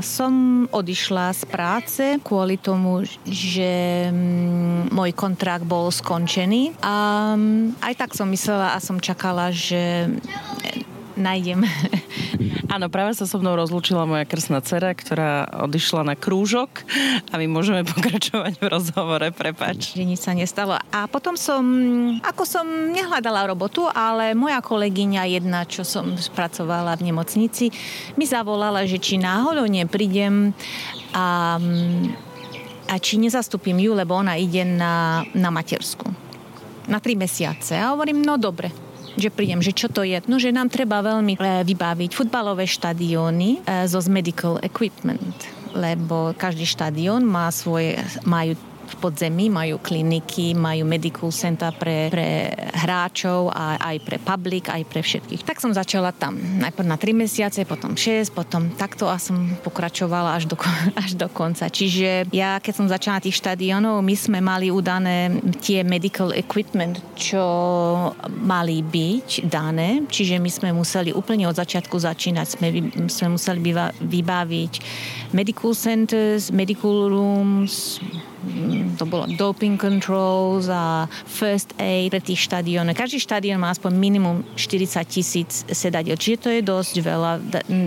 som 0.02 0.66
odišla 0.74 1.30
z 1.38 1.44
práce 1.46 2.04
kvôli 2.26 2.58
tomu, 2.58 3.06
že 3.30 4.10
mm, 4.10 4.90
môj 4.90 5.14
kontrakt 5.14 5.70
bol 5.70 5.94
skončený 5.94 6.74
a 6.82 6.96
mm, 7.38 7.86
aj 7.86 7.94
tak 8.02 8.18
som 8.18 8.26
myslela 8.34 8.74
a 8.74 8.82
som 8.82 8.98
čakala, 8.98 9.54
že 9.54 10.10
nájdem 11.14 11.62
Áno, 12.74 12.90
práve 12.90 13.14
sa 13.14 13.30
so 13.30 13.38
mnou 13.38 13.54
rozlúčila 13.54 14.10
moja 14.10 14.26
krsná 14.26 14.58
dcera, 14.66 14.98
ktorá 14.98 15.46
odišla 15.70 16.10
na 16.10 16.18
krúžok 16.18 16.82
a 17.30 17.38
my 17.38 17.46
môžeme 17.46 17.86
pokračovať 17.94 18.58
v 18.58 18.66
rozhovore, 18.66 19.30
prepač. 19.30 19.94
Nič 19.94 20.26
sa 20.26 20.34
nestalo. 20.34 20.82
A 20.90 21.06
potom 21.06 21.38
som, 21.38 21.62
ako 22.26 22.42
som 22.50 22.66
nehľadala 22.66 23.46
robotu, 23.46 23.86
ale 23.94 24.34
moja 24.34 24.58
kolegyňa 24.58 25.22
jedna, 25.38 25.70
čo 25.70 25.86
som 25.86 26.18
spracovala 26.18 26.98
v 26.98 27.14
nemocnici, 27.14 27.70
mi 28.18 28.26
zavolala, 28.26 28.90
že 28.90 28.98
či 28.98 29.22
náhodou 29.22 29.70
neprídem 29.70 30.58
a, 31.14 31.62
a 32.90 32.96
či 32.98 33.22
nezastupím 33.22 33.86
ju, 33.86 33.94
lebo 33.94 34.18
ona 34.18 34.34
ide 34.34 34.66
na, 34.66 35.22
na 35.38 35.54
matersku 35.54 36.10
na 36.84 37.00
tri 37.00 37.16
mesiace. 37.16 37.80
A 37.80 37.96
hovorím, 37.96 38.20
no 38.20 38.36
dobre, 38.36 38.68
že 39.18 39.30
prídem, 39.30 39.62
že 39.62 39.76
čo 39.76 39.88
to 39.90 40.02
je. 40.02 40.20
No, 40.26 40.42
že 40.42 40.54
nám 40.54 40.74
treba 40.74 41.02
veľmi 41.04 41.38
e, 41.38 41.40
vybaviť 41.66 42.12
futbalové 42.14 42.66
štadióny 42.66 43.62
e, 43.66 43.88
zo 43.88 44.00
medical 44.10 44.58
equipment 44.62 45.64
lebo 45.74 46.38
každý 46.38 46.70
štadión 46.70 47.26
má 47.26 47.50
svoje, 47.50 47.98
majú 48.30 48.54
v 48.84 48.96
podzemí, 49.00 49.48
majú 49.48 49.80
kliniky, 49.80 50.54
majú 50.54 50.84
medical 50.84 51.32
center 51.32 51.72
pre, 51.76 52.12
pre 52.12 52.52
hráčov 52.76 53.50
a 53.50 53.80
aj 53.80 53.98
pre 54.04 54.18
public, 54.20 54.68
aj 54.68 54.84
pre 54.86 55.00
všetkých. 55.00 55.48
Tak 55.48 55.64
som 55.64 55.72
začala 55.72 56.12
tam 56.12 56.36
najprv 56.36 56.88
na 56.88 56.98
3 57.00 57.16
mesiace, 57.16 57.64
potom 57.64 57.96
6, 57.96 58.36
potom 58.36 58.72
takto 58.76 59.08
a 59.08 59.16
som 59.16 59.56
pokračovala 59.64 60.36
až 60.36 60.52
do, 60.52 60.60
až 61.04 61.16
do 61.16 61.28
konca. 61.32 61.72
Čiže 61.72 62.30
ja, 62.36 62.60
keď 62.60 62.74
som 62.74 62.88
začala 62.92 63.24
tých 63.24 63.40
štadionov, 63.40 64.04
my 64.04 64.16
sme 64.16 64.40
mali 64.44 64.68
udané 64.70 65.32
tie 65.64 65.82
medical 65.82 66.36
equipment, 66.36 67.00
čo 67.16 67.44
mali 68.28 68.84
byť 68.84 69.48
dané, 69.48 70.04
čiže 70.12 70.38
my 70.38 70.50
sme 70.52 70.70
museli 70.76 71.16
úplne 71.16 71.48
od 71.48 71.56
začiatku 71.56 71.96
začínať, 71.96 72.46
sme, 72.60 72.68
sme 73.08 73.28
museli 73.40 73.60
vybaviť 74.04 74.74
medical 75.32 75.72
centers, 75.72 76.52
medical 76.52 77.08
rooms, 77.08 78.04
to 79.00 79.06
bolo 79.08 79.26
doping 79.40 79.80
controls 79.80 80.68
a 80.68 81.08
first 81.26 81.74
aid 81.80 82.12
pre 82.14 82.22
tých 82.22 82.46
štadiónov. 82.46 82.94
Každý 82.94 83.18
štadión 83.18 83.58
má 83.58 83.72
aspoň 83.72 83.92
minimum 83.96 84.46
40 84.60 85.02
tisíc 85.08 85.66
sedadiel, 85.72 86.20
čiže 86.20 86.38
to 86.44 86.50
je 86.52 86.62
dosť 86.62 86.96
veľa. 87.02 87.32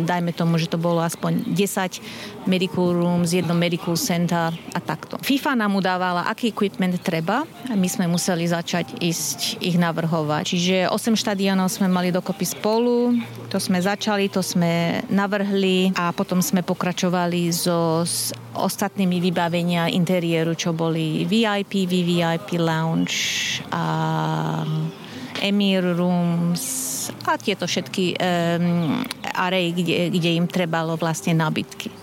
Dajme 0.08 0.32
tomu, 0.32 0.56
že 0.56 0.66
to 0.66 0.80
bolo 0.80 1.04
aspoň 1.04 1.52
10 1.54 2.48
medical 2.48 2.94
rooms, 2.94 3.34
jedno 3.34 3.54
medical 3.54 3.94
center 3.94 4.50
a 4.50 4.80
takto. 4.80 5.18
FIFA 5.20 5.66
nám 5.66 5.78
udávala, 5.78 6.26
aký 6.30 6.50
equipment 6.50 6.96
treba 7.02 7.44
a 7.68 7.74
my 7.74 7.88
sme 7.90 8.06
museli 8.06 8.46
začať 8.46 8.98
ísť 9.02 9.62
ich 9.62 9.76
navrhovať. 9.76 10.56
Čiže 10.56 10.76
8 10.90 11.18
štadiónov 11.18 11.68
sme 11.70 11.90
mali 11.90 12.14
dokopy 12.14 12.46
spolu, 12.46 13.14
To 13.56 13.64
sme 13.72 13.80
začali, 13.80 14.28
to 14.28 14.44
sme 14.44 15.00
navrhli 15.08 15.88
a 15.96 16.12
potom 16.12 16.44
sme 16.44 16.60
pokračovali 16.60 17.48
so 17.48 18.04
s 18.04 18.28
ostatnými 18.52 19.16
vybavenia 19.16 19.88
interiéru, 19.88 20.52
čo 20.52 20.76
boli 20.76 21.24
VIP, 21.24 21.88
VVIP 21.88 22.60
lounge 22.60 23.16
a 23.72 24.60
Emir 25.40 25.88
Rooms 25.96 27.08
a 27.24 27.40
tieto 27.40 27.64
všetky 27.64 28.20
um, 28.20 29.00
areji, 29.24 29.70
kde, 29.72 29.94
kde 30.12 30.30
im 30.36 30.44
trebalo 30.44 30.92
vlastne 31.00 31.32
nabytky 31.32 31.95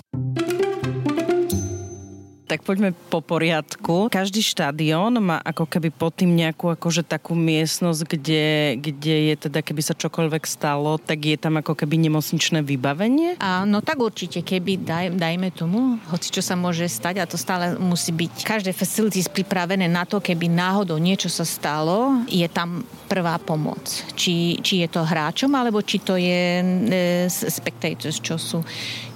tak 2.54 2.62
poďme 2.62 2.94
po 3.10 3.18
poriadku. 3.26 4.14
Každý 4.14 4.46
štadión 4.46 5.18
má 5.18 5.42
ako 5.42 5.66
keby 5.66 5.90
pod 5.90 6.14
tým 6.14 6.38
nejakú 6.38 6.70
akože 6.70 7.02
takú 7.02 7.34
miestnosť, 7.34 8.02
kde, 8.06 8.46
kde 8.78 9.16
je 9.34 9.36
teda, 9.50 9.66
keby 9.66 9.82
sa 9.82 9.98
čokoľvek 9.98 10.46
stalo, 10.46 11.02
tak 11.02 11.26
je 11.26 11.34
tam 11.34 11.58
ako 11.58 11.74
keby 11.74 11.98
nemocničné 12.06 12.62
vybavenie? 12.62 13.42
no 13.66 13.82
tak 13.82 13.98
určite, 13.98 14.46
keby 14.46 14.86
daj, 14.86 15.06
dajme 15.18 15.50
tomu, 15.50 15.98
hoci 16.14 16.30
čo 16.30 16.46
sa 16.46 16.54
môže 16.54 16.86
stať 16.86 17.26
a 17.26 17.30
to 17.30 17.42
stále 17.42 17.74
musí 17.82 18.14
byť 18.14 18.46
každé 18.46 18.70
facilities 18.70 19.26
pripravené 19.26 19.90
na 19.90 20.06
to, 20.06 20.22
keby 20.22 20.46
náhodou 20.46 21.02
niečo 21.02 21.34
sa 21.34 21.50
stalo, 21.50 22.22
je 22.30 22.46
tam 22.46 22.86
prvá 23.10 23.42
pomoc. 23.42 23.82
Či, 24.14 24.62
či 24.62 24.86
je 24.86 24.94
to 24.94 25.02
hráčom, 25.02 25.50
alebo 25.58 25.82
či 25.82 25.98
to 25.98 26.22
je 26.22 26.62
e, 26.62 27.26
spectators, 27.30 28.22
čo 28.22 28.38
sú 28.38 28.62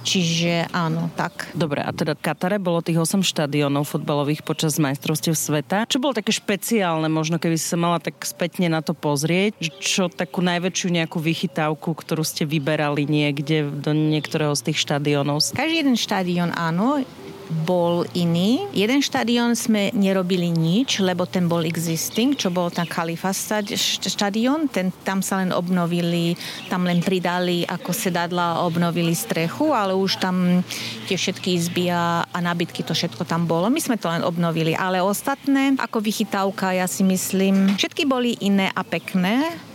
Čiže 0.08 0.72
áno, 0.72 1.12
tak. 1.12 1.52
Dobre, 1.52 1.84
a 1.84 1.92
teda 1.92 2.16
v 2.16 2.24
Katare 2.24 2.56
bolo 2.56 2.80
tých 2.80 2.96
8 2.96 3.20
štadionov 3.20 3.84
futbalových 3.92 4.40
počas 4.40 4.80
majstrovstiev 4.80 5.36
sveta. 5.36 5.84
Čo 5.84 6.00
bolo 6.00 6.16
také 6.16 6.32
špeciálne, 6.32 7.12
možno 7.12 7.36
keby 7.36 7.60
si 7.60 7.68
sa 7.68 7.76
mala 7.76 8.00
tak 8.00 8.16
spätne 8.24 8.72
na 8.72 8.80
to 8.80 8.96
pozrieť, 8.96 9.60
čo 9.76 10.08
takú 10.08 10.40
najväčšiu 10.40 10.88
nejakú 10.96 11.20
vychytávku, 11.20 11.92
ktorú 11.92 12.24
ste 12.24 12.48
vyberali 12.48 13.04
niekde 13.04 13.68
do 13.68 13.92
niektorého 13.92 14.56
z 14.56 14.72
tých 14.72 14.80
štadionov? 14.80 15.44
Každý 15.52 15.84
jeden 15.84 16.00
štadión 16.00 16.56
áno, 16.56 17.04
bol 17.48 18.04
iný. 18.12 18.68
Jeden 18.76 19.00
štadión 19.00 19.56
sme 19.56 19.88
nerobili 19.96 20.52
nič, 20.52 21.00
lebo 21.00 21.24
ten 21.24 21.48
bol 21.48 21.64
existing, 21.64 22.36
čo 22.36 22.52
bol 22.52 22.68
ten 22.68 22.84
Khalifa 22.84 23.32
štadión. 23.32 24.68
Ten, 24.68 24.92
tam 25.04 25.24
sa 25.24 25.40
len 25.40 25.50
obnovili, 25.52 26.36
tam 26.68 26.84
len 26.84 27.00
pridali 27.00 27.64
ako 27.64 27.90
sedadla, 27.92 28.64
obnovili 28.64 29.16
strechu, 29.16 29.72
ale 29.72 29.96
už 29.96 30.20
tam 30.20 30.60
tie 31.08 31.16
všetky 31.16 31.56
izby 31.56 31.88
a, 31.88 32.24
a 32.28 32.38
nabytky, 32.38 32.84
to 32.84 32.92
všetko 32.92 33.24
tam 33.24 33.48
bolo. 33.48 33.72
My 33.72 33.80
sme 33.80 33.96
to 33.96 34.12
len 34.12 34.24
obnovili, 34.24 34.76
ale 34.76 35.00
ostatné, 35.00 35.76
ako 35.80 36.04
vychytávka, 36.04 36.76
ja 36.76 36.84
si 36.84 37.04
myslím, 37.04 37.76
všetky 37.76 38.04
boli 38.04 38.36
iné 38.44 38.68
a 38.76 38.84
pekné 38.84 39.67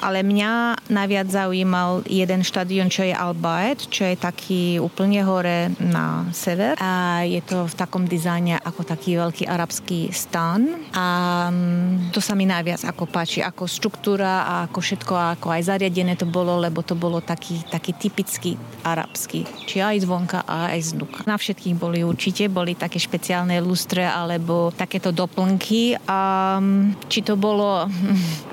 ale 0.00 0.24
mňa 0.24 0.80
najviac 0.88 1.28
zaujímal 1.28 2.02
jeden 2.08 2.40
štadión, 2.40 2.88
čo 2.88 3.04
je 3.04 3.14
Al 3.14 3.36
Bayt, 3.36 3.86
čo 3.92 4.08
je 4.08 4.16
taký 4.16 4.80
úplne 4.80 5.20
hore 5.22 5.70
na 5.78 6.26
sever. 6.32 6.80
A 6.80 7.22
je 7.28 7.38
to 7.44 7.68
v 7.68 7.74
takom 7.76 8.08
dizajne 8.08 8.56
ako 8.64 8.82
taký 8.82 9.20
veľký 9.20 9.44
arabský 9.46 10.10
stan. 10.10 10.66
A 10.96 11.06
mm, 11.52 12.10
to 12.10 12.18
sa 12.24 12.32
mi 12.32 12.48
najviac 12.48 12.82
ako 12.88 13.04
páči, 13.06 13.44
ako 13.44 13.68
štruktúra 13.68 14.48
a 14.48 14.54
ako 14.66 14.80
všetko, 14.80 15.14
ako 15.38 15.46
aj 15.52 15.62
zariadené 15.68 16.16
to 16.16 16.24
bolo, 16.24 16.56
lebo 16.56 16.80
to 16.80 16.96
bolo 16.96 17.20
taký, 17.20 17.60
taký 17.68 17.92
typický 17.94 18.56
arabský, 18.82 19.44
či 19.68 19.84
aj 19.84 20.02
zvonka 20.02 20.40
a 20.48 20.72
aj 20.72 20.96
znúka. 20.96 21.20
Na 21.28 21.36
všetkých 21.36 21.76
boli 21.76 22.00
určite, 22.00 22.48
boli 22.48 22.72
také 22.72 22.96
špeciálne 22.96 23.60
lustre 23.60 24.02
alebo 24.02 24.72
takéto 24.72 25.12
doplnky. 25.12 25.94
A 26.08 26.56
mm, 26.58 27.06
či 27.12 27.20
to 27.20 27.36
bolo 27.36 27.84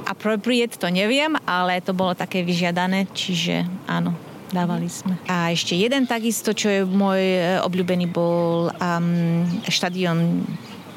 appropriate, 0.08 0.80
to 0.80 0.88
neviem, 0.88 1.36
ale 1.44 1.84
to 1.84 1.92
bolo 1.92 2.16
také 2.16 2.42
vyžiadané, 2.42 3.12
čiže 3.12 3.68
áno, 3.86 4.16
dávali 4.50 4.88
sme. 4.88 5.20
A 5.28 5.52
ešte 5.52 5.76
jeden 5.76 6.08
takisto, 6.08 6.56
čo 6.56 6.72
je 6.72 6.82
môj 6.88 7.22
e, 7.22 7.40
obľúbený, 7.62 8.08
bol 8.08 8.72
um, 8.72 9.44
štadión 9.68 10.48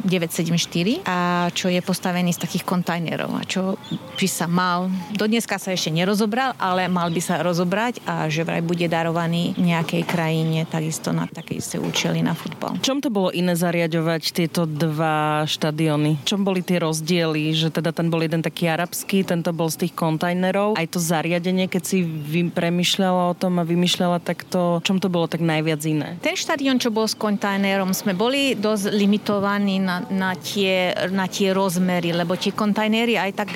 974 0.05 1.05
a 1.05 1.49
čo 1.53 1.69
je 1.69 1.81
postavený 1.83 2.33
z 2.37 2.43
takých 2.47 2.65
kontajnerov 2.65 3.31
a 3.37 3.43
čo 3.45 3.77
by 4.17 4.29
sa 4.29 4.47
mal, 4.47 4.93
do 5.17 5.25
dneska 5.25 5.57
sa 5.57 5.73
ešte 5.73 5.93
nerozobral, 5.93 6.53
ale 6.61 6.87
mal 6.87 7.09
by 7.09 7.21
sa 7.21 7.41
rozobrať 7.41 8.05
a 8.05 8.29
že 8.29 8.45
vraj 8.45 8.61
bude 8.65 8.87
darovaný 8.87 9.57
nejakej 9.57 10.03
krajine 10.05 10.69
takisto 10.69 11.11
na 11.11 11.27
také 11.27 11.59
isté 11.59 11.81
účely 11.81 12.21
na 12.21 12.37
futbal. 12.37 12.77
Čom 12.85 13.01
to 13.01 13.09
bolo 13.11 13.33
iné 13.33 13.57
zariadovať 13.57 14.23
tieto 14.33 14.69
dva 14.69 15.45
štadióny? 15.49 16.25
Čom 16.25 16.45
boli 16.45 16.61
tie 16.61 16.81
rozdiely, 16.81 17.53
že 17.57 17.69
teda 17.73 17.91
ten 17.91 18.13
bol 18.13 18.21
jeden 18.21 18.45
taký 18.45 18.69
arabský, 18.69 19.25
tento 19.25 19.51
bol 19.53 19.69
z 19.73 19.87
tých 19.87 19.95
kontajnerov, 19.97 20.77
aj 20.77 20.87
to 20.93 20.99
zariadenie, 21.01 21.67
keď 21.67 21.83
si 21.83 21.99
premyšľala 22.53 23.33
o 23.33 23.35
tom 23.35 23.59
a 23.59 23.65
vymýšľala, 23.65 24.21
tak 24.23 24.45
to, 24.47 24.85
čom 24.85 25.01
to 25.01 25.09
bolo 25.09 25.27
tak 25.27 25.41
najviac 25.41 25.81
iné? 25.87 26.09
Ten 26.21 26.37
štadión, 26.37 26.77
čo 26.79 26.93
bol 26.93 27.09
s 27.09 27.17
kontajnerom, 27.17 27.93
sme 27.97 28.13
boli 28.13 28.55
dosť 28.55 28.93
limitovaní 28.93 29.83
na, 29.91 29.97
na, 30.07 30.33
tie, 30.39 30.95
na 31.11 31.27
tie 31.27 31.51
rozmery, 31.51 32.15
lebo 32.15 32.39
tie 32.39 32.55
kontajnery 32.55 33.19
aj 33.19 33.31
tak, 33.35 33.49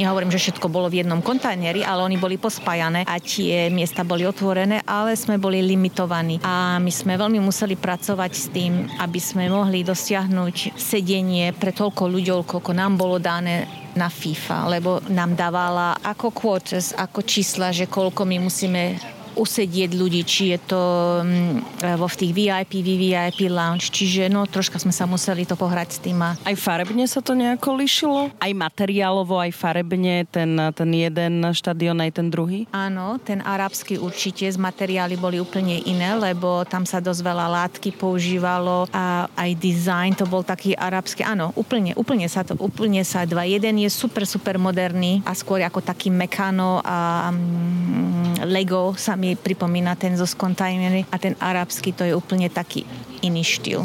nehovorím, 0.00 0.32
že 0.32 0.48
všetko 0.48 0.72
bolo 0.72 0.88
v 0.88 1.04
jednom 1.04 1.20
kontajneri, 1.20 1.84
ale 1.84 2.08
oni 2.08 2.16
boli 2.16 2.40
pospájané 2.40 3.04
a 3.04 3.20
tie 3.20 3.68
miesta 3.68 4.00
boli 4.08 4.24
otvorené, 4.24 4.80
ale 4.88 5.12
sme 5.12 5.36
boli 5.36 5.60
limitovaní. 5.60 6.40
A 6.40 6.80
my 6.80 6.88
sme 6.88 7.20
veľmi 7.20 7.36
museli 7.44 7.76
pracovať 7.76 8.32
s 8.32 8.46
tým, 8.48 8.88
aby 8.96 9.20
sme 9.20 9.52
mohli 9.52 9.84
dosiahnuť 9.84 10.78
sedenie 10.78 11.52
pre 11.52 11.76
toľko 11.76 12.08
ľudí, 12.08 12.30
koľko 12.44 12.72
nám 12.76 12.96
bolo 12.96 13.16
dané 13.16 13.64
na 13.96 14.12
FIFA, 14.12 14.68
lebo 14.68 15.00
nám 15.10 15.32
dávala 15.34 15.96
ako 16.04 16.30
quotas, 16.30 16.92
ako 16.94 17.24
čísla, 17.24 17.74
že 17.74 17.90
koľko 17.90 18.22
my 18.28 18.36
musíme 18.46 18.94
usedieť 19.38 19.94
ľudí, 19.94 20.26
či 20.26 20.52
je 20.52 20.58
to 20.66 20.82
mm, 21.22 21.86
vo 21.94 22.10
v 22.10 22.18
tých 22.18 22.32
VIP, 22.34 22.82
VVIP 22.82 23.46
lounge, 23.46 23.94
čiže 23.94 24.26
no 24.26 24.42
troška 24.44 24.82
sme 24.82 24.90
sa 24.90 25.06
museli 25.06 25.46
to 25.46 25.54
pohrať 25.54 25.88
s 25.94 25.98
tým. 26.02 26.18
A... 26.18 26.34
Aj 26.34 26.56
farebne 26.58 27.06
sa 27.06 27.22
to 27.22 27.38
nejako 27.38 27.78
lišilo? 27.78 28.34
Aj 28.42 28.52
materiálovo, 28.52 29.38
aj 29.38 29.54
farebne, 29.54 30.26
ten, 30.26 30.58
ten 30.74 30.90
jeden 30.90 31.54
štadión, 31.54 32.02
aj 32.02 32.18
ten 32.18 32.26
druhý? 32.26 32.66
Áno, 32.74 33.22
ten 33.22 33.38
arabský 33.44 34.02
určite, 34.02 34.50
z 34.50 34.58
materiály 34.58 35.14
boli 35.14 35.38
úplne 35.38 35.78
iné, 35.86 36.18
lebo 36.18 36.66
tam 36.66 36.82
sa 36.82 36.98
dosť 36.98 37.20
veľa 37.22 37.46
látky 37.46 37.94
používalo 37.94 38.90
a 38.90 39.30
aj 39.38 39.50
design 39.60 40.12
to 40.18 40.26
bol 40.26 40.42
taký 40.42 40.74
arabský, 40.74 41.22
áno, 41.22 41.54
úplne, 41.54 41.94
úplne 41.94 42.26
sa 42.26 42.42
to, 42.42 42.58
úplne 42.58 43.06
sa 43.06 43.22
dva. 43.22 43.46
Jeden 43.46 43.78
je 43.78 43.90
super, 43.92 44.26
super 44.26 44.58
moderný 44.58 45.22
a 45.22 45.36
skôr 45.36 45.62
ako 45.62 45.84
taký 45.84 46.10
mekano 46.10 46.82
a 46.82 47.30
um, 47.30 48.34
Lego 48.48 48.94
sa 48.96 49.18
mi 49.18 49.27
mi 49.28 49.36
pripomína 49.36 49.92
ten 49.92 50.16
zo 50.16 50.24
Skontajmery 50.24 51.04
a 51.12 51.20
ten 51.20 51.36
arabský 51.36 51.92
to 51.92 52.00
je 52.08 52.16
úplne 52.16 52.48
taký 52.48 52.88
iný 53.20 53.44
štýl. 53.44 53.84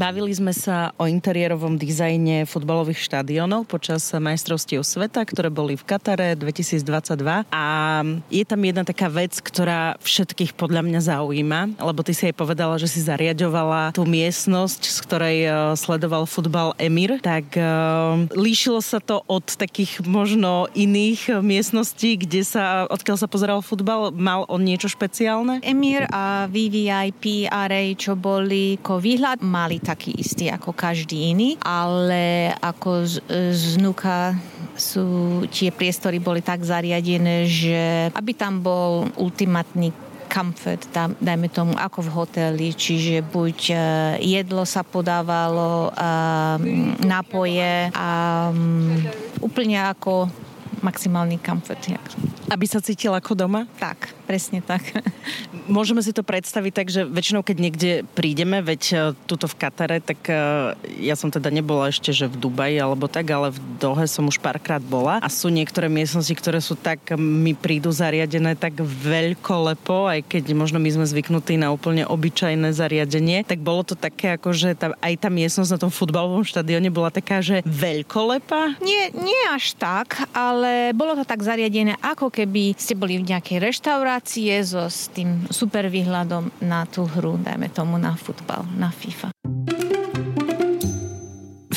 Bavili 0.00 0.32
sme 0.32 0.56
sa 0.56 0.96
o 0.96 1.04
interiérovom 1.04 1.76
dizajne 1.76 2.48
futbalových 2.48 3.04
štadionov 3.04 3.68
počas 3.68 4.08
majstrovstiev 4.08 4.80
sveta, 4.80 5.20
ktoré 5.28 5.52
boli 5.52 5.76
v 5.76 5.84
Katare 5.84 6.32
2022 6.40 7.44
a 7.52 7.64
je 8.32 8.44
tam 8.48 8.60
jedna 8.64 8.80
taká 8.80 9.12
vec, 9.12 9.36
ktorá 9.36 10.00
všetkých 10.00 10.56
podľa 10.56 10.88
mňa 10.88 11.00
zaujíma, 11.04 11.60
lebo 11.76 12.00
ty 12.00 12.16
si 12.16 12.32
aj 12.32 12.32
povedala, 12.32 12.80
že 12.80 12.88
si 12.88 13.04
zariadovala 13.04 13.92
tú 13.92 14.08
miestnosť, 14.08 14.80
z 14.88 14.98
ktorej 15.04 15.38
e, 15.44 15.50
sledoval 15.76 16.24
futbal 16.24 16.72
Emir, 16.80 17.20
tak 17.20 17.52
uh, 17.60 18.24
líšilo 18.32 18.80
sa 18.80 19.04
to 19.04 19.20
od 19.28 19.44
takých 19.44 20.00
možno 20.08 20.64
iných 20.72 21.44
miestností, 21.44 22.16
kde 22.16 22.40
sa, 22.40 22.88
odkiaľ 22.88 23.20
sa 23.20 23.28
pozeral 23.28 23.60
futbal, 23.60 24.16
mal 24.16 24.48
on 24.48 24.64
niečo 24.64 24.88
špeciálne? 24.88 25.60
Emir 25.60 26.08
a 26.08 26.48
VVIP 26.48 27.52
Array, 27.52 27.92
čo 28.00 28.16
boli 28.16 28.80
ako 28.80 28.96
výhľad, 28.96 29.44
mali 29.44 29.89
taký 29.90 30.14
istý 30.14 30.46
ako 30.46 30.70
každý 30.70 31.34
iný, 31.34 31.58
ale 31.66 32.54
ako 32.62 33.10
z, 33.10 33.18
znuka 33.50 34.38
sú 34.78 35.42
tie 35.50 35.74
priestory 35.74 36.22
boli 36.22 36.38
tak 36.38 36.62
zariadené, 36.62 37.50
že 37.50 38.06
aby 38.14 38.32
tam 38.38 38.62
bol 38.62 39.10
ultimátny 39.18 39.90
comfort, 40.30 40.86
dajme 41.18 41.50
tomu 41.50 41.74
ako 41.74 42.06
v 42.06 42.10
hoteli, 42.14 42.68
čiže 42.70 43.26
buď 43.26 43.58
uh, 43.74 43.80
jedlo 44.22 44.62
sa 44.62 44.86
podávalo, 44.86 45.90
nápoje 47.02 47.90
a 47.90 48.08
úplne 49.42 49.90
ako 49.90 50.30
maximálny 50.80 51.40
comfort. 51.40 51.80
Aby 52.50 52.66
sa 52.66 52.82
cítil 52.82 53.14
ako 53.14 53.38
doma? 53.38 53.64
Tak, 53.78 54.10
presne 54.26 54.60
tak. 54.60 54.82
Môžeme 55.70 56.02
si 56.02 56.10
to 56.10 56.26
predstaviť 56.26 56.72
tak, 56.74 56.88
že 56.90 57.06
väčšinou, 57.06 57.46
keď 57.46 57.56
niekde 57.56 57.90
prídeme, 58.12 58.58
veď 58.58 58.82
e, 58.90 58.96
tuto 59.24 59.46
v 59.46 59.54
Katare, 59.54 60.02
tak 60.02 60.26
e, 60.26 60.34
ja 60.98 61.14
som 61.14 61.30
teda 61.30 61.46
nebola 61.48 61.94
ešte, 61.94 62.10
že 62.10 62.26
v 62.26 62.36
Dubaji 62.36 62.82
alebo 62.82 63.06
tak, 63.06 63.30
ale 63.30 63.54
v 63.54 63.58
Dohe 63.78 64.04
som 64.10 64.26
už 64.26 64.42
párkrát 64.42 64.82
bola 64.82 65.22
a 65.22 65.28
sú 65.30 65.46
niektoré 65.52 65.86
miestnosti, 65.86 66.32
ktoré 66.34 66.58
sú 66.58 66.74
tak, 66.74 67.14
mi 67.16 67.54
prídu 67.54 67.94
zariadené 67.94 68.58
tak 68.58 68.82
veľkolepo, 68.82 70.10
aj 70.10 70.20
keď 70.26 70.44
možno 70.56 70.82
my 70.82 70.90
sme 70.90 71.06
zvyknutí 71.06 71.54
na 71.60 71.70
úplne 71.70 72.02
obyčajné 72.08 72.74
zariadenie, 72.74 73.46
tak 73.46 73.62
bolo 73.62 73.86
to 73.86 73.94
také 73.94 74.34
ako, 74.34 74.50
že 74.50 74.74
tá, 74.74 74.92
aj 74.98 75.14
tá 75.22 75.28
miestnosť 75.30 75.70
na 75.76 75.82
tom 75.86 75.92
futbalovom 75.92 76.42
štadióne 76.42 76.90
bola 76.90 77.14
taká, 77.14 77.38
že 77.44 77.62
veľkolepa? 77.62 78.82
Nie, 78.82 79.14
nie 79.14 79.42
až 79.52 79.78
tak, 79.78 80.26
ale 80.34 80.69
ale 80.70 80.94
bolo 80.94 81.18
to 81.18 81.26
tak 81.26 81.42
zariadené, 81.42 81.98
ako 81.98 82.30
keby 82.30 82.78
ste 82.78 82.94
boli 82.94 83.18
v 83.18 83.26
nejakej 83.26 83.58
reštaurácie 83.58 84.54
so 84.62 84.86
s 84.86 85.10
tým 85.10 85.50
super 85.50 85.90
výhľadom 85.90 86.62
na 86.62 86.86
tú 86.86 87.10
hru, 87.10 87.42
dajme 87.42 87.66
tomu 87.74 87.98
na 87.98 88.14
futbal, 88.14 88.62
na 88.78 88.94
FIFA. 88.94 89.34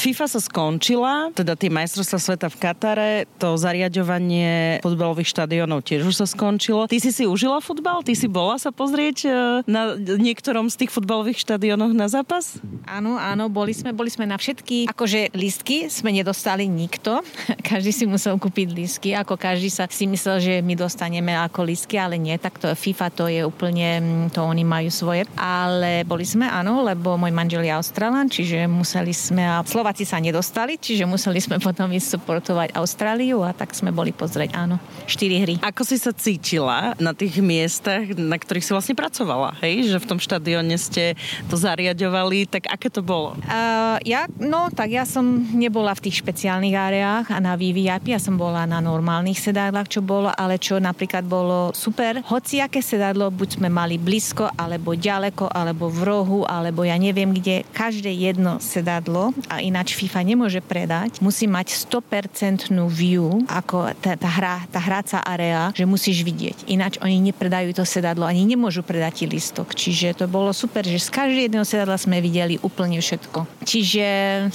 FIFA 0.03 0.27
sa 0.27 0.43
skončila, 0.43 1.31
teda 1.31 1.55
tie 1.55 1.71
majstrovstvá 1.71 2.19
sveta 2.19 2.47
v 2.51 2.57
Katare, 2.59 3.11
to 3.39 3.55
zariadovanie 3.55 4.83
futbalových 4.83 5.31
štadionov 5.31 5.87
tiež 5.87 6.03
už 6.03 6.19
sa 6.19 6.27
skončilo. 6.27 6.91
Ty 6.91 6.99
si 6.99 7.15
si 7.15 7.23
užila 7.23 7.63
futbal? 7.63 8.03
Ty 8.03 8.11
si 8.11 8.27
bola 8.27 8.59
sa 8.59 8.75
pozrieť 8.75 9.17
e, 9.23 9.29
na 9.63 9.95
niektorom 9.95 10.67
z 10.67 10.83
tých 10.83 10.91
futbalových 10.91 11.47
štadionoch 11.47 11.95
na 11.95 12.11
zápas? 12.11 12.59
Áno, 12.83 13.15
áno, 13.15 13.47
boli 13.47 13.71
sme, 13.71 13.95
boli 13.95 14.11
sme 14.11 14.27
na 14.27 14.35
všetky, 14.35 14.91
akože 14.91 15.31
listky 15.39 15.87
sme 15.87 16.11
nedostali 16.11 16.67
nikto. 16.67 17.23
Každý 17.71 17.95
si 17.95 18.03
musel 18.03 18.35
kúpiť 18.35 18.75
listky, 18.75 19.15
ako 19.15 19.39
každý 19.39 19.71
sa 19.71 19.87
si 19.87 20.03
myslel, 20.03 20.43
že 20.43 20.53
my 20.59 20.75
dostaneme 20.75 21.31
ako 21.31 21.63
listky, 21.63 21.95
ale 21.95 22.19
nie, 22.19 22.35
tak 22.35 22.59
to 22.59 22.75
FIFA 22.75 23.07
to 23.15 23.31
je 23.31 23.39
úplne, 23.47 24.03
mm, 24.03 24.35
to 24.35 24.43
oni 24.43 24.67
majú 24.67 24.91
svoje. 24.91 25.23
Ale 25.39 26.03
boli 26.03 26.27
sme, 26.27 26.51
áno, 26.51 26.83
lebo 26.83 27.15
môj 27.15 27.31
manžel 27.31 27.63
je 27.63 27.71
Australan, 27.71 28.27
čiže 28.27 28.67
museli 28.67 29.15
sme 29.15 29.47
a 29.47 29.63
Slova 29.63 29.92
Slováci 29.93 30.09
sa 30.09 30.17
nedostali, 30.17 30.73
čiže 30.81 31.05
museli 31.05 31.37
sme 31.37 31.61
potom 31.61 31.85
ísť 31.93 32.17
supportovať 32.17 32.73
Austráliu 32.73 33.45
a 33.45 33.53
tak 33.53 33.77
sme 33.77 33.93
boli 33.93 34.09
pozrieť, 34.09 34.57
áno, 34.57 34.81
štyri 35.05 35.37
hry. 35.37 35.55
Ako 35.61 35.85
si 35.85 36.01
sa 36.01 36.09
cítila 36.09 36.97
na 36.97 37.13
tých 37.13 37.37
miestach, 37.37 38.01
na 38.17 38.41
ktorých 38.41 38.65
si 38.65 38.73
vlastne 38.73 38.97
pracovala, 38.97 39.53
hej? 39.61 39.93
Že 39.93 40.01
v 40.01 40.09
tom 40.09 40.17
štadióne 40.17 40.81
ste 40.81 41.13
to 41.45 41.61
zariadovali, 41.61 42.49
tak 42.49 42.73
aké 42.73 42.89
to 42.89 43.05
bolo? 43.05 43.37
Uh, 43.45 44.01
ja, 44.01 44.25
no, 44.41 44.73
tak 44.73 44.89
ja 44.89 45.05
som 45.05 45.45
nebola 45.53 45.93
v 45.93 46.09
tých 46.09 46.25
špeciálnych 46.25 46.73
áreách 46.73 47.29
a 47.29 47.37
na 47.37 47.53
VVIP, 47.53 48.17
ja 48.17 48.17
som 48.17 48.33
bola 48.33 48.65
na 48.65 48.81
normálnych 48.81 49.37
sedadlách, 49.37 49.93
čo 49.93 50.01
bolo, 50.01 50.33
ale 50.33 50.57
čo 50.57 50.81
napríklad 50.81 51.21
bolo 51.21 51.69
super, 51.77 52.25
hoci 52.33 52.65
aké 52.65 52.81
sedadlo, 52.81 53.29
buď 53.29 53.61
sme 53.61 53.69
mali 53.69 54.01
blízko, 54.01 54.49
alebo 54.57 54.97
ďaleko, 54.97 55.53
alebo 55.53 55.85
v 55.85 56.01
rohu, 56.01 56.41
alebo 56.49 56.81
ja 56.81 56.97
neviem 56.97 57.29
kde, 57.29 57.61
každé 57.77 58.09
jedno 58.09 58.57
sedadlo 58.57 59.37
a 59.53 59.61
iná 59.61 59.82
ináč 59.83 59.99
FIFA 59.99 60.23
nemôže 60.23 60.63
predať, 60.63 61.19
musí 61.19 61.43
mať 61.43 61.75
100% 61.91 62.71
view, 62.87 63.43
ako 63.51 63.91
tá, 63.99 64.15
tá, 64.15 64.31
hra, 64.31 64.63
tá 64.71 64.79
hráca 64.79 65.19
area, 65.27 65.75
že 65.75 65.83
musíš 65.83 66.23
vidieť. 66.23 66.71
Ináč 66.71 67.03
oni 67.03 67.19
nepredajú 67.19 67.75
to 67.75 67.83
sedadlo, 67.83 68.23
ani 68.23 68.47
nemôžu 68.47 68.79
predať 68.79 69.19
ti 69.19 69.25
listok. 69.27 69.75
Čiže 69.75 70.23
to 70.23 70.31
bolo 70.31 70.55
super, 70.55 70.87
že 70.87 71.03
z 71.03 71.11
každého 71.11 71.51
jedného 71.51 71.67
sedadla 71.67 71.99
sme 71.99 72.23
videli 72.23 72.55
úplne 72.63 72.95
všetko. 73.03 73.67
Čiže 73.67 74.05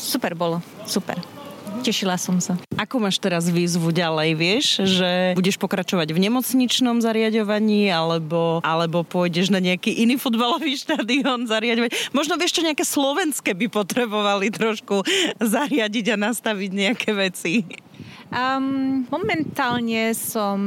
super 0.01 0.33
bolo, 0.33 0.65
super. 0.89 1.21
Tešila 1.79 2.19
som 2.19 2.43
sa. 2.43 2.59
Ako 2.75 2.99
máš 2.99 3.23
teraz 3.23 3.47
výzvu 3.47 3.95
ďalej, 3.95 4.31
vieš, 4.35 4.67
že 4.99 5.33
budeš 5.39 5.57
pokračovať 5.57 6.11
v 6.11 6.19
nemocničnom 6.29 7.01
zariadovaní 7.01 7.89
alebo, 7.89 8.61
alebo 8.67 9.07
pôjdeš 9.07 9.49
na 9.49 9.63
nejaký 9.63 9.95
iný 10.03 10.19
futbalový 10.19 10.75
štadión 10.75 11.47
zariadovať? 11.47 12.13
Možno 12.13 12.37
vieš, 12.37 12.59
čo 12.59 12.67
nejaké 12.67 12.83
slovenské 12.83 13.55
by 13.55 13.67
potrebovali 13.71 14.51
trošku 14.51 15.07
zariadiť 15.39 16.15
a 16.15 16.17
nastaviť 16.19 16.71
nejaké 16.75 17.11
veci. 17.15 17.65
Um, 18.29 19.09
momentálne 19.09 20.13
som 20.13 20.61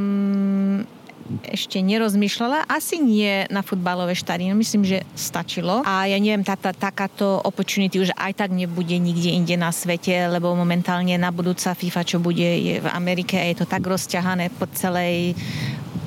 ešte 1.47 1.79
nerozmýšľala. 1.79 2.67
Asi 2.67 2.99
nie 2.99 3.45
na 3.47 3.63
futbalové 3.63 4.17
štadión, 4.17 4.57
myslím, 4.57 4.83
že 4.83 4.97
stačilo. 5.15 5.85
A 5.87 6.09
ja 6.09 6.17
neviem, 6.19 6.43
tá, 6.43 6.57
tá, 6.59 6.75
takáto 6.75 7.39
opportunity 7.45 8.01
už 8.01 8.11
aj 8.17 8.43
tak 8.43 8.51
nebude 8.51 8.97
nikde 8.97 9.31
inde 9.31 9.55
na 9.55 9.71
svete, 9.71 10.27
lebo 10.27 10.51
momentálne 10.57 11.15
na 11.15 11.31
budúca 11.31 11.71
FIFA, 11.71 12.01
čo 12.03 12.17
bude 12.19 12.43
je 12.43 12.83
v 12.83 12.87
Amerike, 12.91 13.37
je 13.39 13.63
to 13.63 13.65
tak 13.69 13.85
rozťahané 13.85 14.51
po 14.57 14.67
celej 14.75 15.37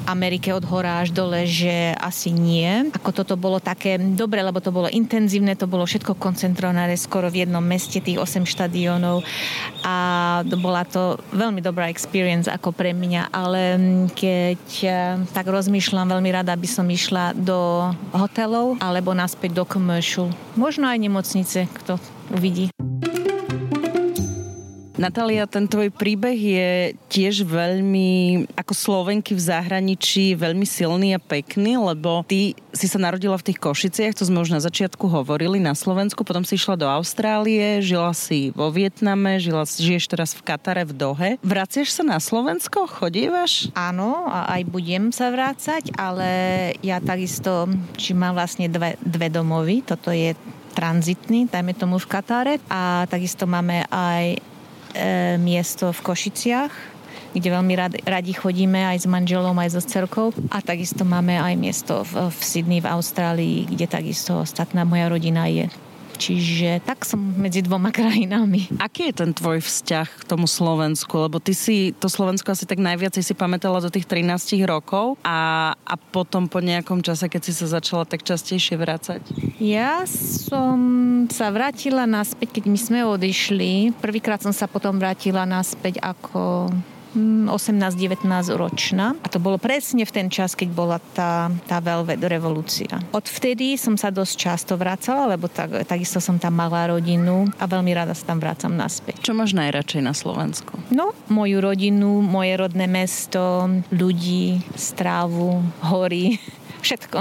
Amerike 0.04 0.52
od 0.52 0.64
hora 0.68 1.00
až 1.00 1.12
dole, 1.12 1.48
že 1.48 1.92
asi 1.96 2.30
nie. 2.30 2.92
Ako 2.92 3.10
toto 3.12 3.34
bolo 3.34 3.58
také 3.60 3.96
dobre, 3.96 4.44
lebo 4.44 4.60
to 4.60 4.70
bolo 4.70 4.88
intenzívne, 4.88 5.56
to 5.56 5.68
bolo 5.68 5.84
všetko 5.88 6.16
koncentrované 6.16 6.96
skoro 7.00 7.28
v 7.32 7.44
jednom 7.44 7.64
meste, 7.64 8.00
tých 8.00 8.20
8 8.20 8.44
štadiónov 8.44 9.24
a 9.84 9.96
bola 10.60 10.84
to 10.84 11.16
veľmi 11.32 11.60
dobrá 11.60 11.88
experience 11.88 12.48
ako 12.48 12.72
pre 12.72 12.92
mňa, 12.96 13.32
ale 13.32 13.62
keď 14.12 14.62
eh, 14.84 14.94
tak 15.32 15.48
rozmýšľam, 15.48 16.12
veľmi 16.12 16.30
rada 16.32 16.52
by 16.56 16.68
som 16.68 16.86
išla 16.88 17.36
do 17.36 17.92
hotelov 18.12 18.78
alebo 18.80 19.16
naspäť 19.16 19.56
do 19.56 19.64
commercial. 19.64 20.28
Možno 20.54 20.88
aj 20.88 20.98
nemocnice, 21.00 21.66
kto 21.82 21.98
uvidí. 22.32 22.70
Natália, 25.04 25.44
ten 25.44 25.68
tvoj 25.68 25.92
príbeh 25.92 26.32
je 26.32 26.70
tiež 27.12 27.44
veľmi, 27.44 28.48
ako 28.56 28.72
Slovenky 28.72 29.36
v 29.36 29.44
zahraničí, 29.52 30.32
veľmi 30.32 30.64
silný 30.64 31.12
a 31.12 31.20
pekný, 31.20 31.76
lebo 31.76 32.24
ty 32.24 32.56
si 32.72 32.88
sa 32.88 32.96
narodila 32.96 33.36
v 33.36 33.52
tých 33.52 33.60
Košiciach, 33.60 34.16
to 34.16 34.24
sme 34.24 34.40
už 34.40 34.56
na 34.56 34.64
začiatku 34.64 35.04
hovorili, 35.04 35.60
na 35.60 35.76
Slovensku, 35.76 36.24
potom 36.24 36.40
si 36.40 36.56
išla 36.56 36.80
do 36.80 36.88
Austrálie, 36.88 37.84
žila 37.84 38.16
si 38.16 38.48
vo 38.56 38.72
Vietname, 38.72 39.36
žila, 39.36 39.68
žiješ 39.68 40.08
teraz 40.08 40.32
v 40.32 40.40
Katare, 40.40 40.88
v 40.88 40.96
Dohe. 40.96 41.30
Vraciaš 41.44 42.00
sa 42.00 42.00
na 42.00 42.16
Slovensko? 42.16 42.88
Chodívaš? 42.88 43.68
Áno, 43.76 44.24
a 44.32 44.56
aj 44.56 44.62
budem 44.72 45.12
sa 45.12 45.28
vrácať, 45.28 45.92
ale 46.00 46.32
ja 46.80 46.96
takisto, 47.04 47.68
či 48.00 48.16
mám 48.16 48.32
vlastne 48.40 48.72
dve, 48.72 48.96
dve 49.04 49.28
domovy, 49.28 49.84
toto 49.84 50.08
je 50.08 50.32
tranzitný, 50.72 51.44
dajme 51.52 51.76
tomu 51.76 52.00
v 52.00 52.08
Katare 52.08 52.56
a 52.72 53.04
takisto 53.04 53.44
máme 53.44 53.84
aj 53.92 54.53
miesto 55.38 55.90
v 55.90 56.00
Košiciach, 56.00 56.72
kde 57.34 57.48
veľmi 57.50 57.74
radi 58.06 58.32
chodíme 58.32 58.78
aj 58.94 59.02
s 59.02 59.06
manželom, 59.10 59.58
aj 59.58 59.74
so 59.74 59.82
cerkou. 59.82 60.30
A 60.54 60.62
takisto 60.62 61.02
máme 61.02 61.34
aj 61.34 61.54
miesto 61.58 62.06
v, 62.06 62.30
v 62.30 62.38
Sydney 62.38 62.78
v 62.78 62.90
Austrálii, 62.90 63.66
kde 63.66 63.90
takisto 63.90 64.38
ostatná 64.38 64.86
moja 64.86 65.10
rodina 65.10 65.50
je. 65.50 65.66
Čiže 66.14 66.80
tak 66.86 67.02
som 67.02 67.18
medzi 67.20 67.60
dvoma 67.60 67.90
krajinami. 67.98 68.70
Aký 68.78 69.10
je 69.10 69.24
ten 69.24 69.30
tvoj 69.34 69.60
vzťah 69.60 70.08
k 70.20 70.24
tomu 70.24 70.46
Slovensku? 70.46 71.14
Lebo 71.18 71.42
ty 71.42 71.52
si 71.52 71.92
to 71.96 72.06
Slovensko 72.06 72.54
asi 72.54 72.64
tak 72.64 72.78
najviac 72.78 73.16
si 73.18 73.34
pamätala 73.34 73.80
do 73.80 73.90
tých 73.90 74.06
13 74.06 74.64
rokov 74.66 75.16
a, 75.22 75.72
a 75.74 75.94
potom 75.96 76.50
po 76.50 76.60
nejakom 76.60 77.00
čase, 77.00 77.30
keď 77.30 77.42
si 77.46 77.52
sa 77.54 77.66
začala 77.80 78.04
tak 78.04 78.26
častejšie 78.26 78.76
vrácať? 78.76 79.22
Ja 79.62 80.04
som 80.06 80.76
sa 81.30 81.48
vrátila 81.54 82.04
naspäť, 82.04 82.60
keď 82.60 82.64
my 82.68 82.78
sme 82.78 83.00
odišli. 83.06 83.96
Prvýkrát 83.98 84.42
som 84.42 84.52
sa 84.52 84.68
potom 84.68 84.98
vrátila 85.00 85.48
naspäť 85.48 86.02
ako 86.02 86.68
18-19 87.14 88.26
ročná. 88.58 89.14
A 89.22 89.28
to 89.30 89.38
bolo 89.38 89.56
presne 89.56 90.02
v 90.02 90.12
ten 90.12 90.26
čas, 90.28 90.58
keď 90.58 90.68
bola 90.74 90.98
tá, 91.14 91.48
tá 91.70 91.78
Velvet 91.78 92.20
revolúcia. 92.26 92.90
Odvtedy 93.14 93.78
som 93.78 93.94
sa 93.94 94.10
dosť 94.10 94.34
často 94.34 94.72
vracala, 94.74 95.30
lebo 95.30 95.46
tak, 95.46 95.86
takisto 95.86 96.18
som 96.18 96.36
tam 96.36 96.58
mala 96.58 96.90
rodinu 96.90 97.46
a 97.58 97.64
veľmi 97.64 97.94
rada 97.94 98.12
sa 98.12 98.34
tam 98.34 98.42
vrácam 98.42 98.74
naspäť. 98.74 99.22
Čo 99.22 99.32
máš 99.32 99.54
najradšej 99.54 100.02
na 100.02 100.14
Slovensku? 100.14 100.74
No, 100.90 101.14
moju 101.30 101.62
rodinu, 101.62 102.20
moje 102.20 102.58
rodné 102.58 102.90
mesto, 102.90 103.70
ľudí, 103.94 104.60
strávu, 104.74 105.62
hory 105.86 106.36
všetko. 106.84 107.18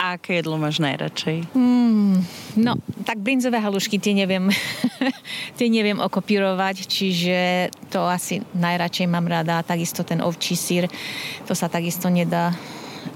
A 0.00 0.16
aké 0.16 0.40
jedlo 0.40 0.56
máš 0.56 0.80
najradšej? 0.80 1.52
Mm, 1.52 2.24
no, 2.56 2.80
tak 3.04 3.20
brinzové 3.20 3.60
halušky 3.60 4.00
tie 4.00 4.16
neviem, 4.16 4.48
tie 5.60 5.68
neviem 5.68 6.00
okopírovať, 6.00 6.88
čiže 6.88 7.68
to 7.92 8.08
asi 8.08 8.40
najradšej 8.56 9.04
mám 9.12 9.28
rada. 9.28 9.60
Takisto 9.60 10.00
ten 10.00 10.24
ovčí 10.24 10.56
sír, 10.56 10.88
to 11.44 11.52
sa 11.52 11.68
takisto 11.68 12.08
nedá 12.08 12.56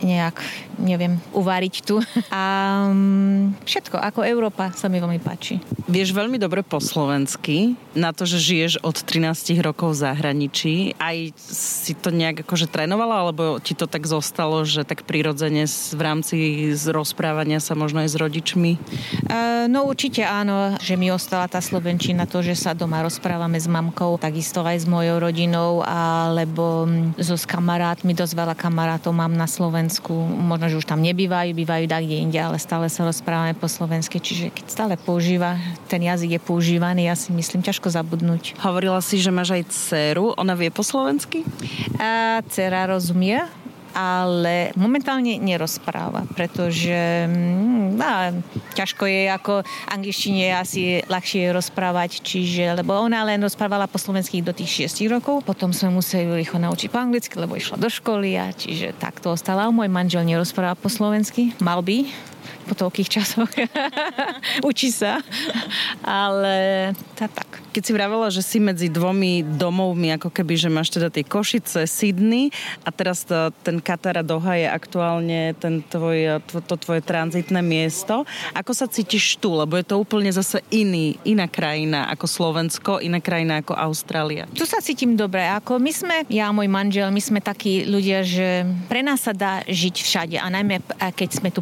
nejak, 0.05 0.41
neviem, 0.79 1.17
uvariť 1.33 1.75
tu. 1.85 2.01
A 2.29 2.43
um, 2.91 3.53
všetko, 3.65 3.97
ako 3.99 4.21
Európa 4.27 4.71
sa 4.77 4.93
mi 4.93 5.01
veľmi 5.01 5.21
páči. 5.23 5.59
Vieš 5.89 6.13
veľmi 6.13 6.37
dobre 6.37 6.61
po 6.61 6.81
slovensky, 6.81 7.77
na 7.95 8.11
to, 8.11 8.27
že 8.27 8.41
žiješ 8.41 8.73
od 8.83 8.97
13 9.01 9.61
rokov 9.65 9.95
v 9.95 10.01
zahraničí. 10.05 10.75
Aj 10.99 11.17
si 11.37 11.93
to 11.95 12.11
nejak 12.11 12.45
akože 12.45 12.69
trénovala, 12.69 13.25
alebo 13.25 13.59
ti 13.63 13.73
to 13.73 13.89
tak 13.89 14.05
zostalo, 14.05 14.67
že 14.67 14.85
tak 14.85 15.07
prirodzene 15.07 15.65
v 15.69 16.01
rámci 16.01 16.37
rozprávania 16.91 17.63
sa 17.63 17.79
možno 17.79 18.03
aj 18.03 18.11
s 18.13 18.17
rodičmi? 18.21 18.73
Uh, 19.31 19.71
no 19.71 19.89
určite 19.89 20.27
áno, 20.27 20.77
že 20.81 20.99
mi 20.99 21.09
ostala 21.09 21.47
tá 21.49 21.63
slovenčina, 21.63 22.29
to, 22.29 22.45
že 22.45 22.59
sa 22.59 22.77
doma 22.77 23.01
rozprávame 23.05 23.57
s 23.57 23.71
mamkou, 23.71 24.19
takisto 24.21 24.61
aj 24.67 24.85
s 24.85 24.87
mojou 24.89 25.23
rodinou, 25.23 25.81
alebo 25.87 26.89
so 27.17 27.39
s 27.39 27.47
kamarátmi, 27.47 28.13
dosť 28.13 28.35
veľa 28.35 28.55
kamarátov 28.59 29.15
mám 29.15 29.33
na 29.33 29.47
Slovensku 29.47 29.74
Slovensku. 29.75 30.15
Možno, 30.39 30.71
že 30.71 30.79
už 30.79 30.87
tam 30.87 31.03
nebývajú, 31.03 31.51
bývajú 31.51 31.91
tak 31.91 32.07
kde 32.07 32.23
inde, 32.23 32.39
ale 32.39 32.63
stále 32.63 32.87
sa 32.87 33.03
rozprávame 33.03 33.59
po 33.59 33.67
slovensky. 33.67 34.23
Čiže 34.23 34.55
keď 34.55 34.67
stále 34.71 34.95
používa, 34.95 35.59
ten 35.91 35.99
jazyk 35.99 36.39
je 36.39 36.41
používaný, 36.47 37.11
ja 37.11 37.19
si 37.19 37.35
myslím, 37.35 37.59
ťažko 37.59 37.91
zabudnúť. 37.91 38.55
Hovorila 38.63 39.03
si, 39.03 39.19
že 39.19 39.35
máš 39.35 39.59
aj 39.59 39.67
dceru. 39.75 40.31
Ona 40.39 40.55
vie 40.55 40.71
po 40.71 40.87
slovensky? 40.87 41.43
A 41.99 42.39
dcera 42.47 42.87
rozumie 42.87 43.43
ale 43.95 44.75
momentálne 44.75 45.39
nerozpráva, 45.39 46.27
pretože 46.35 47.25
no, 47.95 48.43
ťažko 48.75 49.07
je 49.07 49.23
ako 49.31 49.53
angličtine 49.89 50.51
asi 50.51 51.01
ľahšie 51.07 51.55
rozprávať, 51.55 52.21
čiže, 52.21 52.75
lebo 52.75 52.99
ona 52.99 53.23
len 53.23 53.39
rozprávala 53.41 53.87
po 53.87 54.03
slovensky 54.03 54.43
do 54.43 54.51
tých 54.51 54.91
6 54.91 55.07
rokov, 55.09 55.47
potom 55.47 55.71
sme 55.71 55.95
museli 55.95 56.27
rýchlo 56.27 56.59
naučiť 56.59 56.89
po 56.91 56.99
anglicky, 56.99 57.35
lebo 57.39 57.55
išla 57.55 57.79
do 57.79 57.87
školy 57.87 58.35
a 58.35 58.51
čiže 58.51 58.99
takto 58.99 59.31
ostala. 59.33 59.71
Môj 59.71 59.87
manžel 59.89 60.27
nerozpráva 60.27 60.75
po 60.75 60.91
slovensky, 60.91 61.55
mal 61.63 61.81
by, 61.81 62.11
po 62.65 62.75
toľkých 62.75 63.09
časoch. 63.09 63.51
Učí 64.69 64.89
sa. 64.91 65.21
Ale 66.03 66.91
tá, 67.15 67.29
tak. 67.29 67.63
Keď 67.75 67.83
si 67.83 67.93
vravela, 67.93 68.31
že 68.31 68.41
si 68.41 68.63
medzi 68.63 68.87
dvomi 68.87 69.43
domovmi, 69.43 70.15
ako 70.15 70.31
keby, 70.31 70.55
že 70.55 70.71
máš 70.71 70.95
teda 70.95 71.11
tie 71.11 71.27
Košice, 71.27 71.91
Sydney 71.91 72.55
a 72.87 72.95
teraz 72.95 73.27
to, 73.27 73.51
ten 73.67 73.83
Katara 73.83 74.23
Doha 74.23 74.55
je 74.55 74.69
aktuálne 74.71 75.59
ten 75.59 75.83
tvoj, 75.83 76.39
to, 76.47 76.63
to 76.63 76.79
tvoje 76.79 77.03
tranzitné 77.03 77.61
miesto. 77.67 78.23
Ako 78.55 78.73
sa 78.73 78.87
cítiš 78.87 79.43
tu? 79.43 79.51
Lebo 79.59 79.75
je 79.75 79.87
to 79.91 79.99
úplne 79.99 80.31
zase 80.31 80.63
iný, 80.71 81.19
iná 81.27 81.51
krajina 81.51 82.07
ako 82.15 82.31
Slovensko, 82.31 83.03
iná 83.03 83.19
krajina 83.19 83.59
ako 83.59 83.75
Austrália. 83.75 84.47
Tu 84.55 84.63
sa 84.65 84.79
cítim 84.79 85.19
dobre. 85.19 85.43
Ako 85.43 85.83
my 85.83 85.91
sme, 85.91 86.17
ja 86.31 86.49
a 86.49 86.55
môj 86.55 86.71
manžel, 86.71 87.11
my 87.11 87.19
sme 87.19 87.43
takí 87.43 87.83
ľudia, 87.91 88.23
že 88.23 88.63
pre 88.87 89.03
nás 89.03 89.27
sa 89.27 89.35
dá 89.35 89.67
žiť 89.67 89.95
všade 89.99 90.37
a 90.39 90.47
najmä 90.47 90.79
keď 91.11 91.29
sme 91.43 91.51
tu 91.51 91.59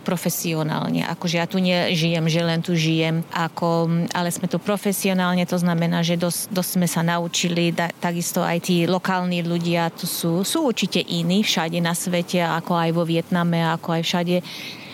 profesionálne. 0.92 1.12
Akože 1.16 1.36
ja 1.40 1.46
tu 1.48 1.58
nežijem, 1.58 2.24
že 2.28 2.40
len 2.44 2.60
tu 2.60 2.76
žijem, 2.76 3.24
ako, 3.32 3.88
ale 4.12 4.28
sme 4.28 4.46
tu 4.48 4.58
profesionálne, 4.60 5.44
to 5.48 5.56
znamená, 5.56 6.04
že 6.04 6.20
dosť, 6.20 6.52
dosť 6.52 6.70
sme 6.76 6.86
sa 6.88 7.00
naučili, 7.00 7.72
da, 7.72 7.88
takisto 7.88 8.44
aj 8.44 8.68
tí 8.68 8.84
lokálni 8.84 9.40
ľudia 9.40 9.88
tu 9.94 10.04
sú, 10.04 10.44
sú 10.44 10.68
určite 10.68 11.00
iní 11.00 11.40
všade 11.40 11.80
na 11.80 11.96
svete, 11.96 12.42
ako 12.44 12.76
aj 12.76 12.90
vo 12.92 13.04
Vietname, 13.08 13.64
ako 13.64 13.88
aj 13.96 14.02
všade. 14.04 14.36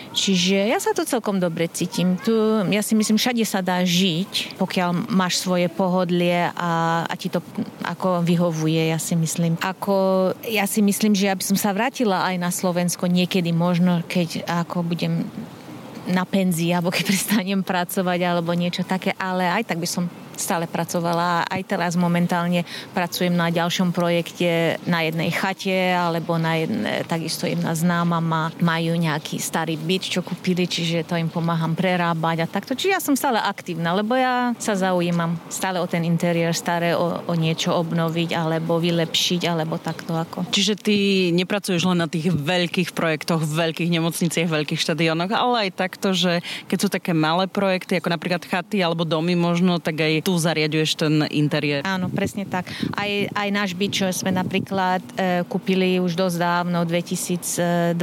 Čiže 0.09 0.73
ja 0.73 0.81
sa 0.81 0.89
tu 0.89 1.05
celkom 1.05 1.37
dobre 1.37 1.69
cítim. 1.69 2.17
Tu, 2.17 2.33
ja 2.73 2.81
si 2.81 2.97
myslím, 2.97 3.21
všade 3.21 3.45
sa 3.45 3.61
dá 3.61 3.85
žiť, 3.85 4.57
pokiaľ 4.57 5.13
máš 5.13 5.37
svoje 5.37 5.69
pohodlie 5.69 6.49
a, 6.49 7.05
a 7.05 7.13
ti 7.13 7.29
to 7.29 7.45
ako 7.85 8.25
vyhovuje, 8.25 8.89
ja 8.89 8.97
si 8.97 9.13
myslím. 9.13 9.61
Ako, 9.61 10.33
ja 10.49 10.65
si 10.65 10.81
myslím, 10.81 11.13
že 11.13 11.29
ja 11.29 11.37
by 11.37 11.43
som 11.45 11.57
sa 11.61 11.77
vrátila 11.77 12.25
aj 12.25 12.35
na 12.41 12.49
Slovensko 12.49 13.05
niekedy 13.05 13.53
možno, 13.53 14.01
keď 14.09 14.49
ako 14.49 14.81
budem 14.81 15.29
na 16.09 16.25
penzii, 16.25 16.73
alebo 16.73 16.89
keď 16.89 17.03
prestanem 17.13 17.61
pracovať, 17.61 18.19
alebo 18.25 18.51
niečo 18.57 18.81
také, 18.81 19.13
ale 19.15 19.45
aj 19.45 19.69
tak 19.69 19.77
by 19.77 19.87
som 19.87 20.09
stále 20.39 20.65
pracovala. 20.65 21.45
Aj 21.45 21.61
teraz 21.67 21.99
momentálne 21.99 22.63
pracujem 22.95 23.35
na 23.35 23.51
ďalšom 23.51 23.91
projekte 23.91 24.79
na 24.87 25.03
jednej 25.03 25.29
chate, 25.35 25.93
alebo 25.93 26.39
na 26.39 26.63
jedne, 26.63 27.03
takisto 27.05 27.45
jedna 27.45 27.75
známa 27.75 28.23
má, 28.23 28.49
majú 28.63 28.95
nejaký 28.95 29.37
starý 29.37 29.75
byt, 29.75 30.03
čo 30.07 30.21
kúpili, 30.23 30.65
čiže 30.65 31.05
to 31.05 31.19
im 31.19 31.27
pomáham 31.27 31.75
prerábať 31.75 32.43
a 32.43 32.47
takto. 32.47 32.73
Čiže 32.73 32.93
ja 32.95 33.01
som 33.03 33.13
stále 33.19 33.37
aktívna, 33.37 33.91
lebo 33.91 34.15
ja 34.15 34.55
sa 34.57 34.73
zaujímam 34.79 35.35
stále 35.51 35.83
o 35.83 35.87
ten 35.87 36.07
interiér, 36.07 36.55
stále 36.55 36.95
o, 36.95 37.19
o 37.27 37.33
niečo 37.35 37.75
obnoviť, 37.75 38.33
alebo 38.33 38.79
vylepšiť, 38.79 39.41
alebo 39.45 39.75
takto 39.75 40.15
ako. 40.15 40.47
Čiže 40.49 40.73
ty 40.79 40.95
nepracuješ 41.35 41.83
len 41.83 41.99
na 41.99 42.07
tých 42.07 42.31
veľkých 42.31 42.95
projektoch, 42.95 43.43
veľkých 43.43 43.91
nemocniciach, 43.91 44.47
veľkých 44.47 44.79
štadionoch, 44.79 45.31
ale 45.35 45.67
aj 45.67 45.71
takto, 45.75 46.15
že 46.15 46.39
keď 46.71 46.77
sú 46.79 46.87
také 46.87 47.11
malé 47.11 47.49
projekty, 47.49 47.99
ako 47.99 48.13
napríklad 48.13 48.43
chaty 48.45 48.79
alebo 48.79 49.03
domy 49.03 49.35
možno, 49.35 49.81
tak 49.81 49.99
aj 49.99 50.23
tu 50.29 50.37
zariaduješ 50.37 50.93
ten 50.93 51.25
interiér. 51.33 51.81
Áno, 51.89 52.05
presne 52.13 52.45
tak. 52.45 52.69
Aj, 52.93 53.09
aj 53.33 53.49
náš 53.49 53.73
byt, 53.73 53.89
čo 53.89 54.05
sme 54.13 54.29
napríklad 54.29 55.01
e, 55.17 55.41
kúpili 55.49 55.97
už 55.97 56.13
dosť 56.13 56.37
dávno, 56.37 56.85
2012 56.85 57.97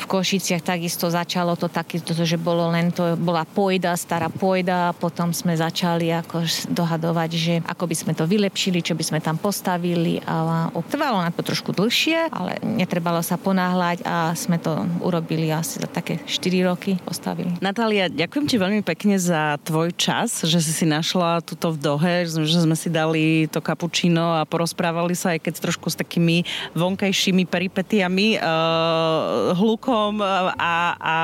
v 0.00 0.06
Košiciach, 0.08 0.64
takisto 0.64 1.12
začalo 1.12 1.60
to 1.60 1.68
takéto, 1.68 2.16
že 2.16 2.40
bolo 2.40 2.72
len 2.72 2.88
to, 2.88 3.20
bola 3.20 3.44
pojda, 3.44 4.00
stará 4.00 4.32
pojda 4.32 4.88
a 4.88 4.96
potom 4.96 5.36
sme 5.36 5.60
začali 5.60 6.08
ako 6.08 6.40
dohadovať, 6.72 7.30
že 7.36 7.54
ako 7.68 7.84
by 7.84 7.96
sme 8.00 8.12
to 8.16 8.24
vylepšili, 8.24 8.80
čo 8.80 8.96
by 8.96 9.04
sme 9.04 9.20
tam 9.20 9.36
postavili 9.36 10.24
a 10.24 10.72
trvalo 10.88 11.20
na 11.20 11.28
to 11.28 11.44
trošku 11.44 11.76
dlhšie, 11.76 12.32
ale 12.32 12.64
netrebalo 12.64 13.20
sa 13.20 13.36
ponáhľať 13.36 14.08
a 14.08 14.32
sme 14.32 14.56
to 14.56 14.88
urobili 15.04 15.52
asi 15.52 15.84
za 15.84 15.88
také 15.90 16.16
4 16.24 16.64
roky 16.64 16.96
postavili. 17.04 17.60
Natália, 17.60 18.08
ďakujem 18.08 18.46
ti 18.48 18.56
veľmi 18.56 18.80
pekne 18.80 19.20
za 19.20 19.60
tvoj 19.60 19.92
čas, 19.92 20.48
že 20.48 20.64
si 20.64 20.72
si 20.72 20.88
našla 20.88 21.44
tú 21.44 21.57
to 21.58 21.74
v 21.74 21.78
Dohe, 21.82 22.14
že 22.24 22.62
sme 22.62 22.78
si 22.78 22.86
dali 22.86 23.50
to 23.50 23.58
kapučino 23.58 24.38
a 24.38 24.46
porozprávali 24.46 25.18
sa 25.18 25.34
aj 25.34 25.42
keď 25.42 25.54
trošku 25.68 25.90
s 25.90 25.98
takými 25.98 26.46
vonkajšími 26.78 27.44
peripetiami, 27.50 28.38
uh, 28.38 29.52
hlukom 29.58 30.22
a, 30.22 30.94
a 30.94 31.16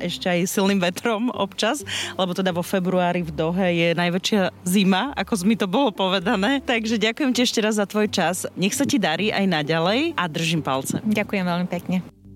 ešte 0.00 0.32
aj 0.32 0.48
silným 0.48 0.80
vetrom 0.80 1.28
občas, 1.28 1.84
lebo 2.16 2.32
teda 2.32 2.50
vo 2.56 2.64
februári 2.64 3.20
v 3.20 3.30
Dohe 3.36 3.68
je 3.76 3.88
najväčšia 3.92 4.64
zima, 4.64 5.12
ako 5.12 5.32
mi 5.44 5.60
to 5.60 5.68
bolo 5.68 5.92
povedané. 5.92 6.64
Takže 6.64 6.96
ďakujem 6.96 7.30
ti 7.36 7.44
ešte 7.44 7.60
raz 7.60 7.76
za 7.76 7.84
tvoj 7.84 8.08
čas. 8.08 8.48
Nech 8.56 8.72
sa 8.72 8.88
ti 8.88 8.96
darí 8.96 9.28
aj 9.28 9.44
naďalej 9.44 10.16
a 10.16 10.24
držím 10.24 10.64
palce. 10.64 11.04
Ďakujem 11.04 11.44
veľmi 11.44 11.68
pekne. 11.68 12.13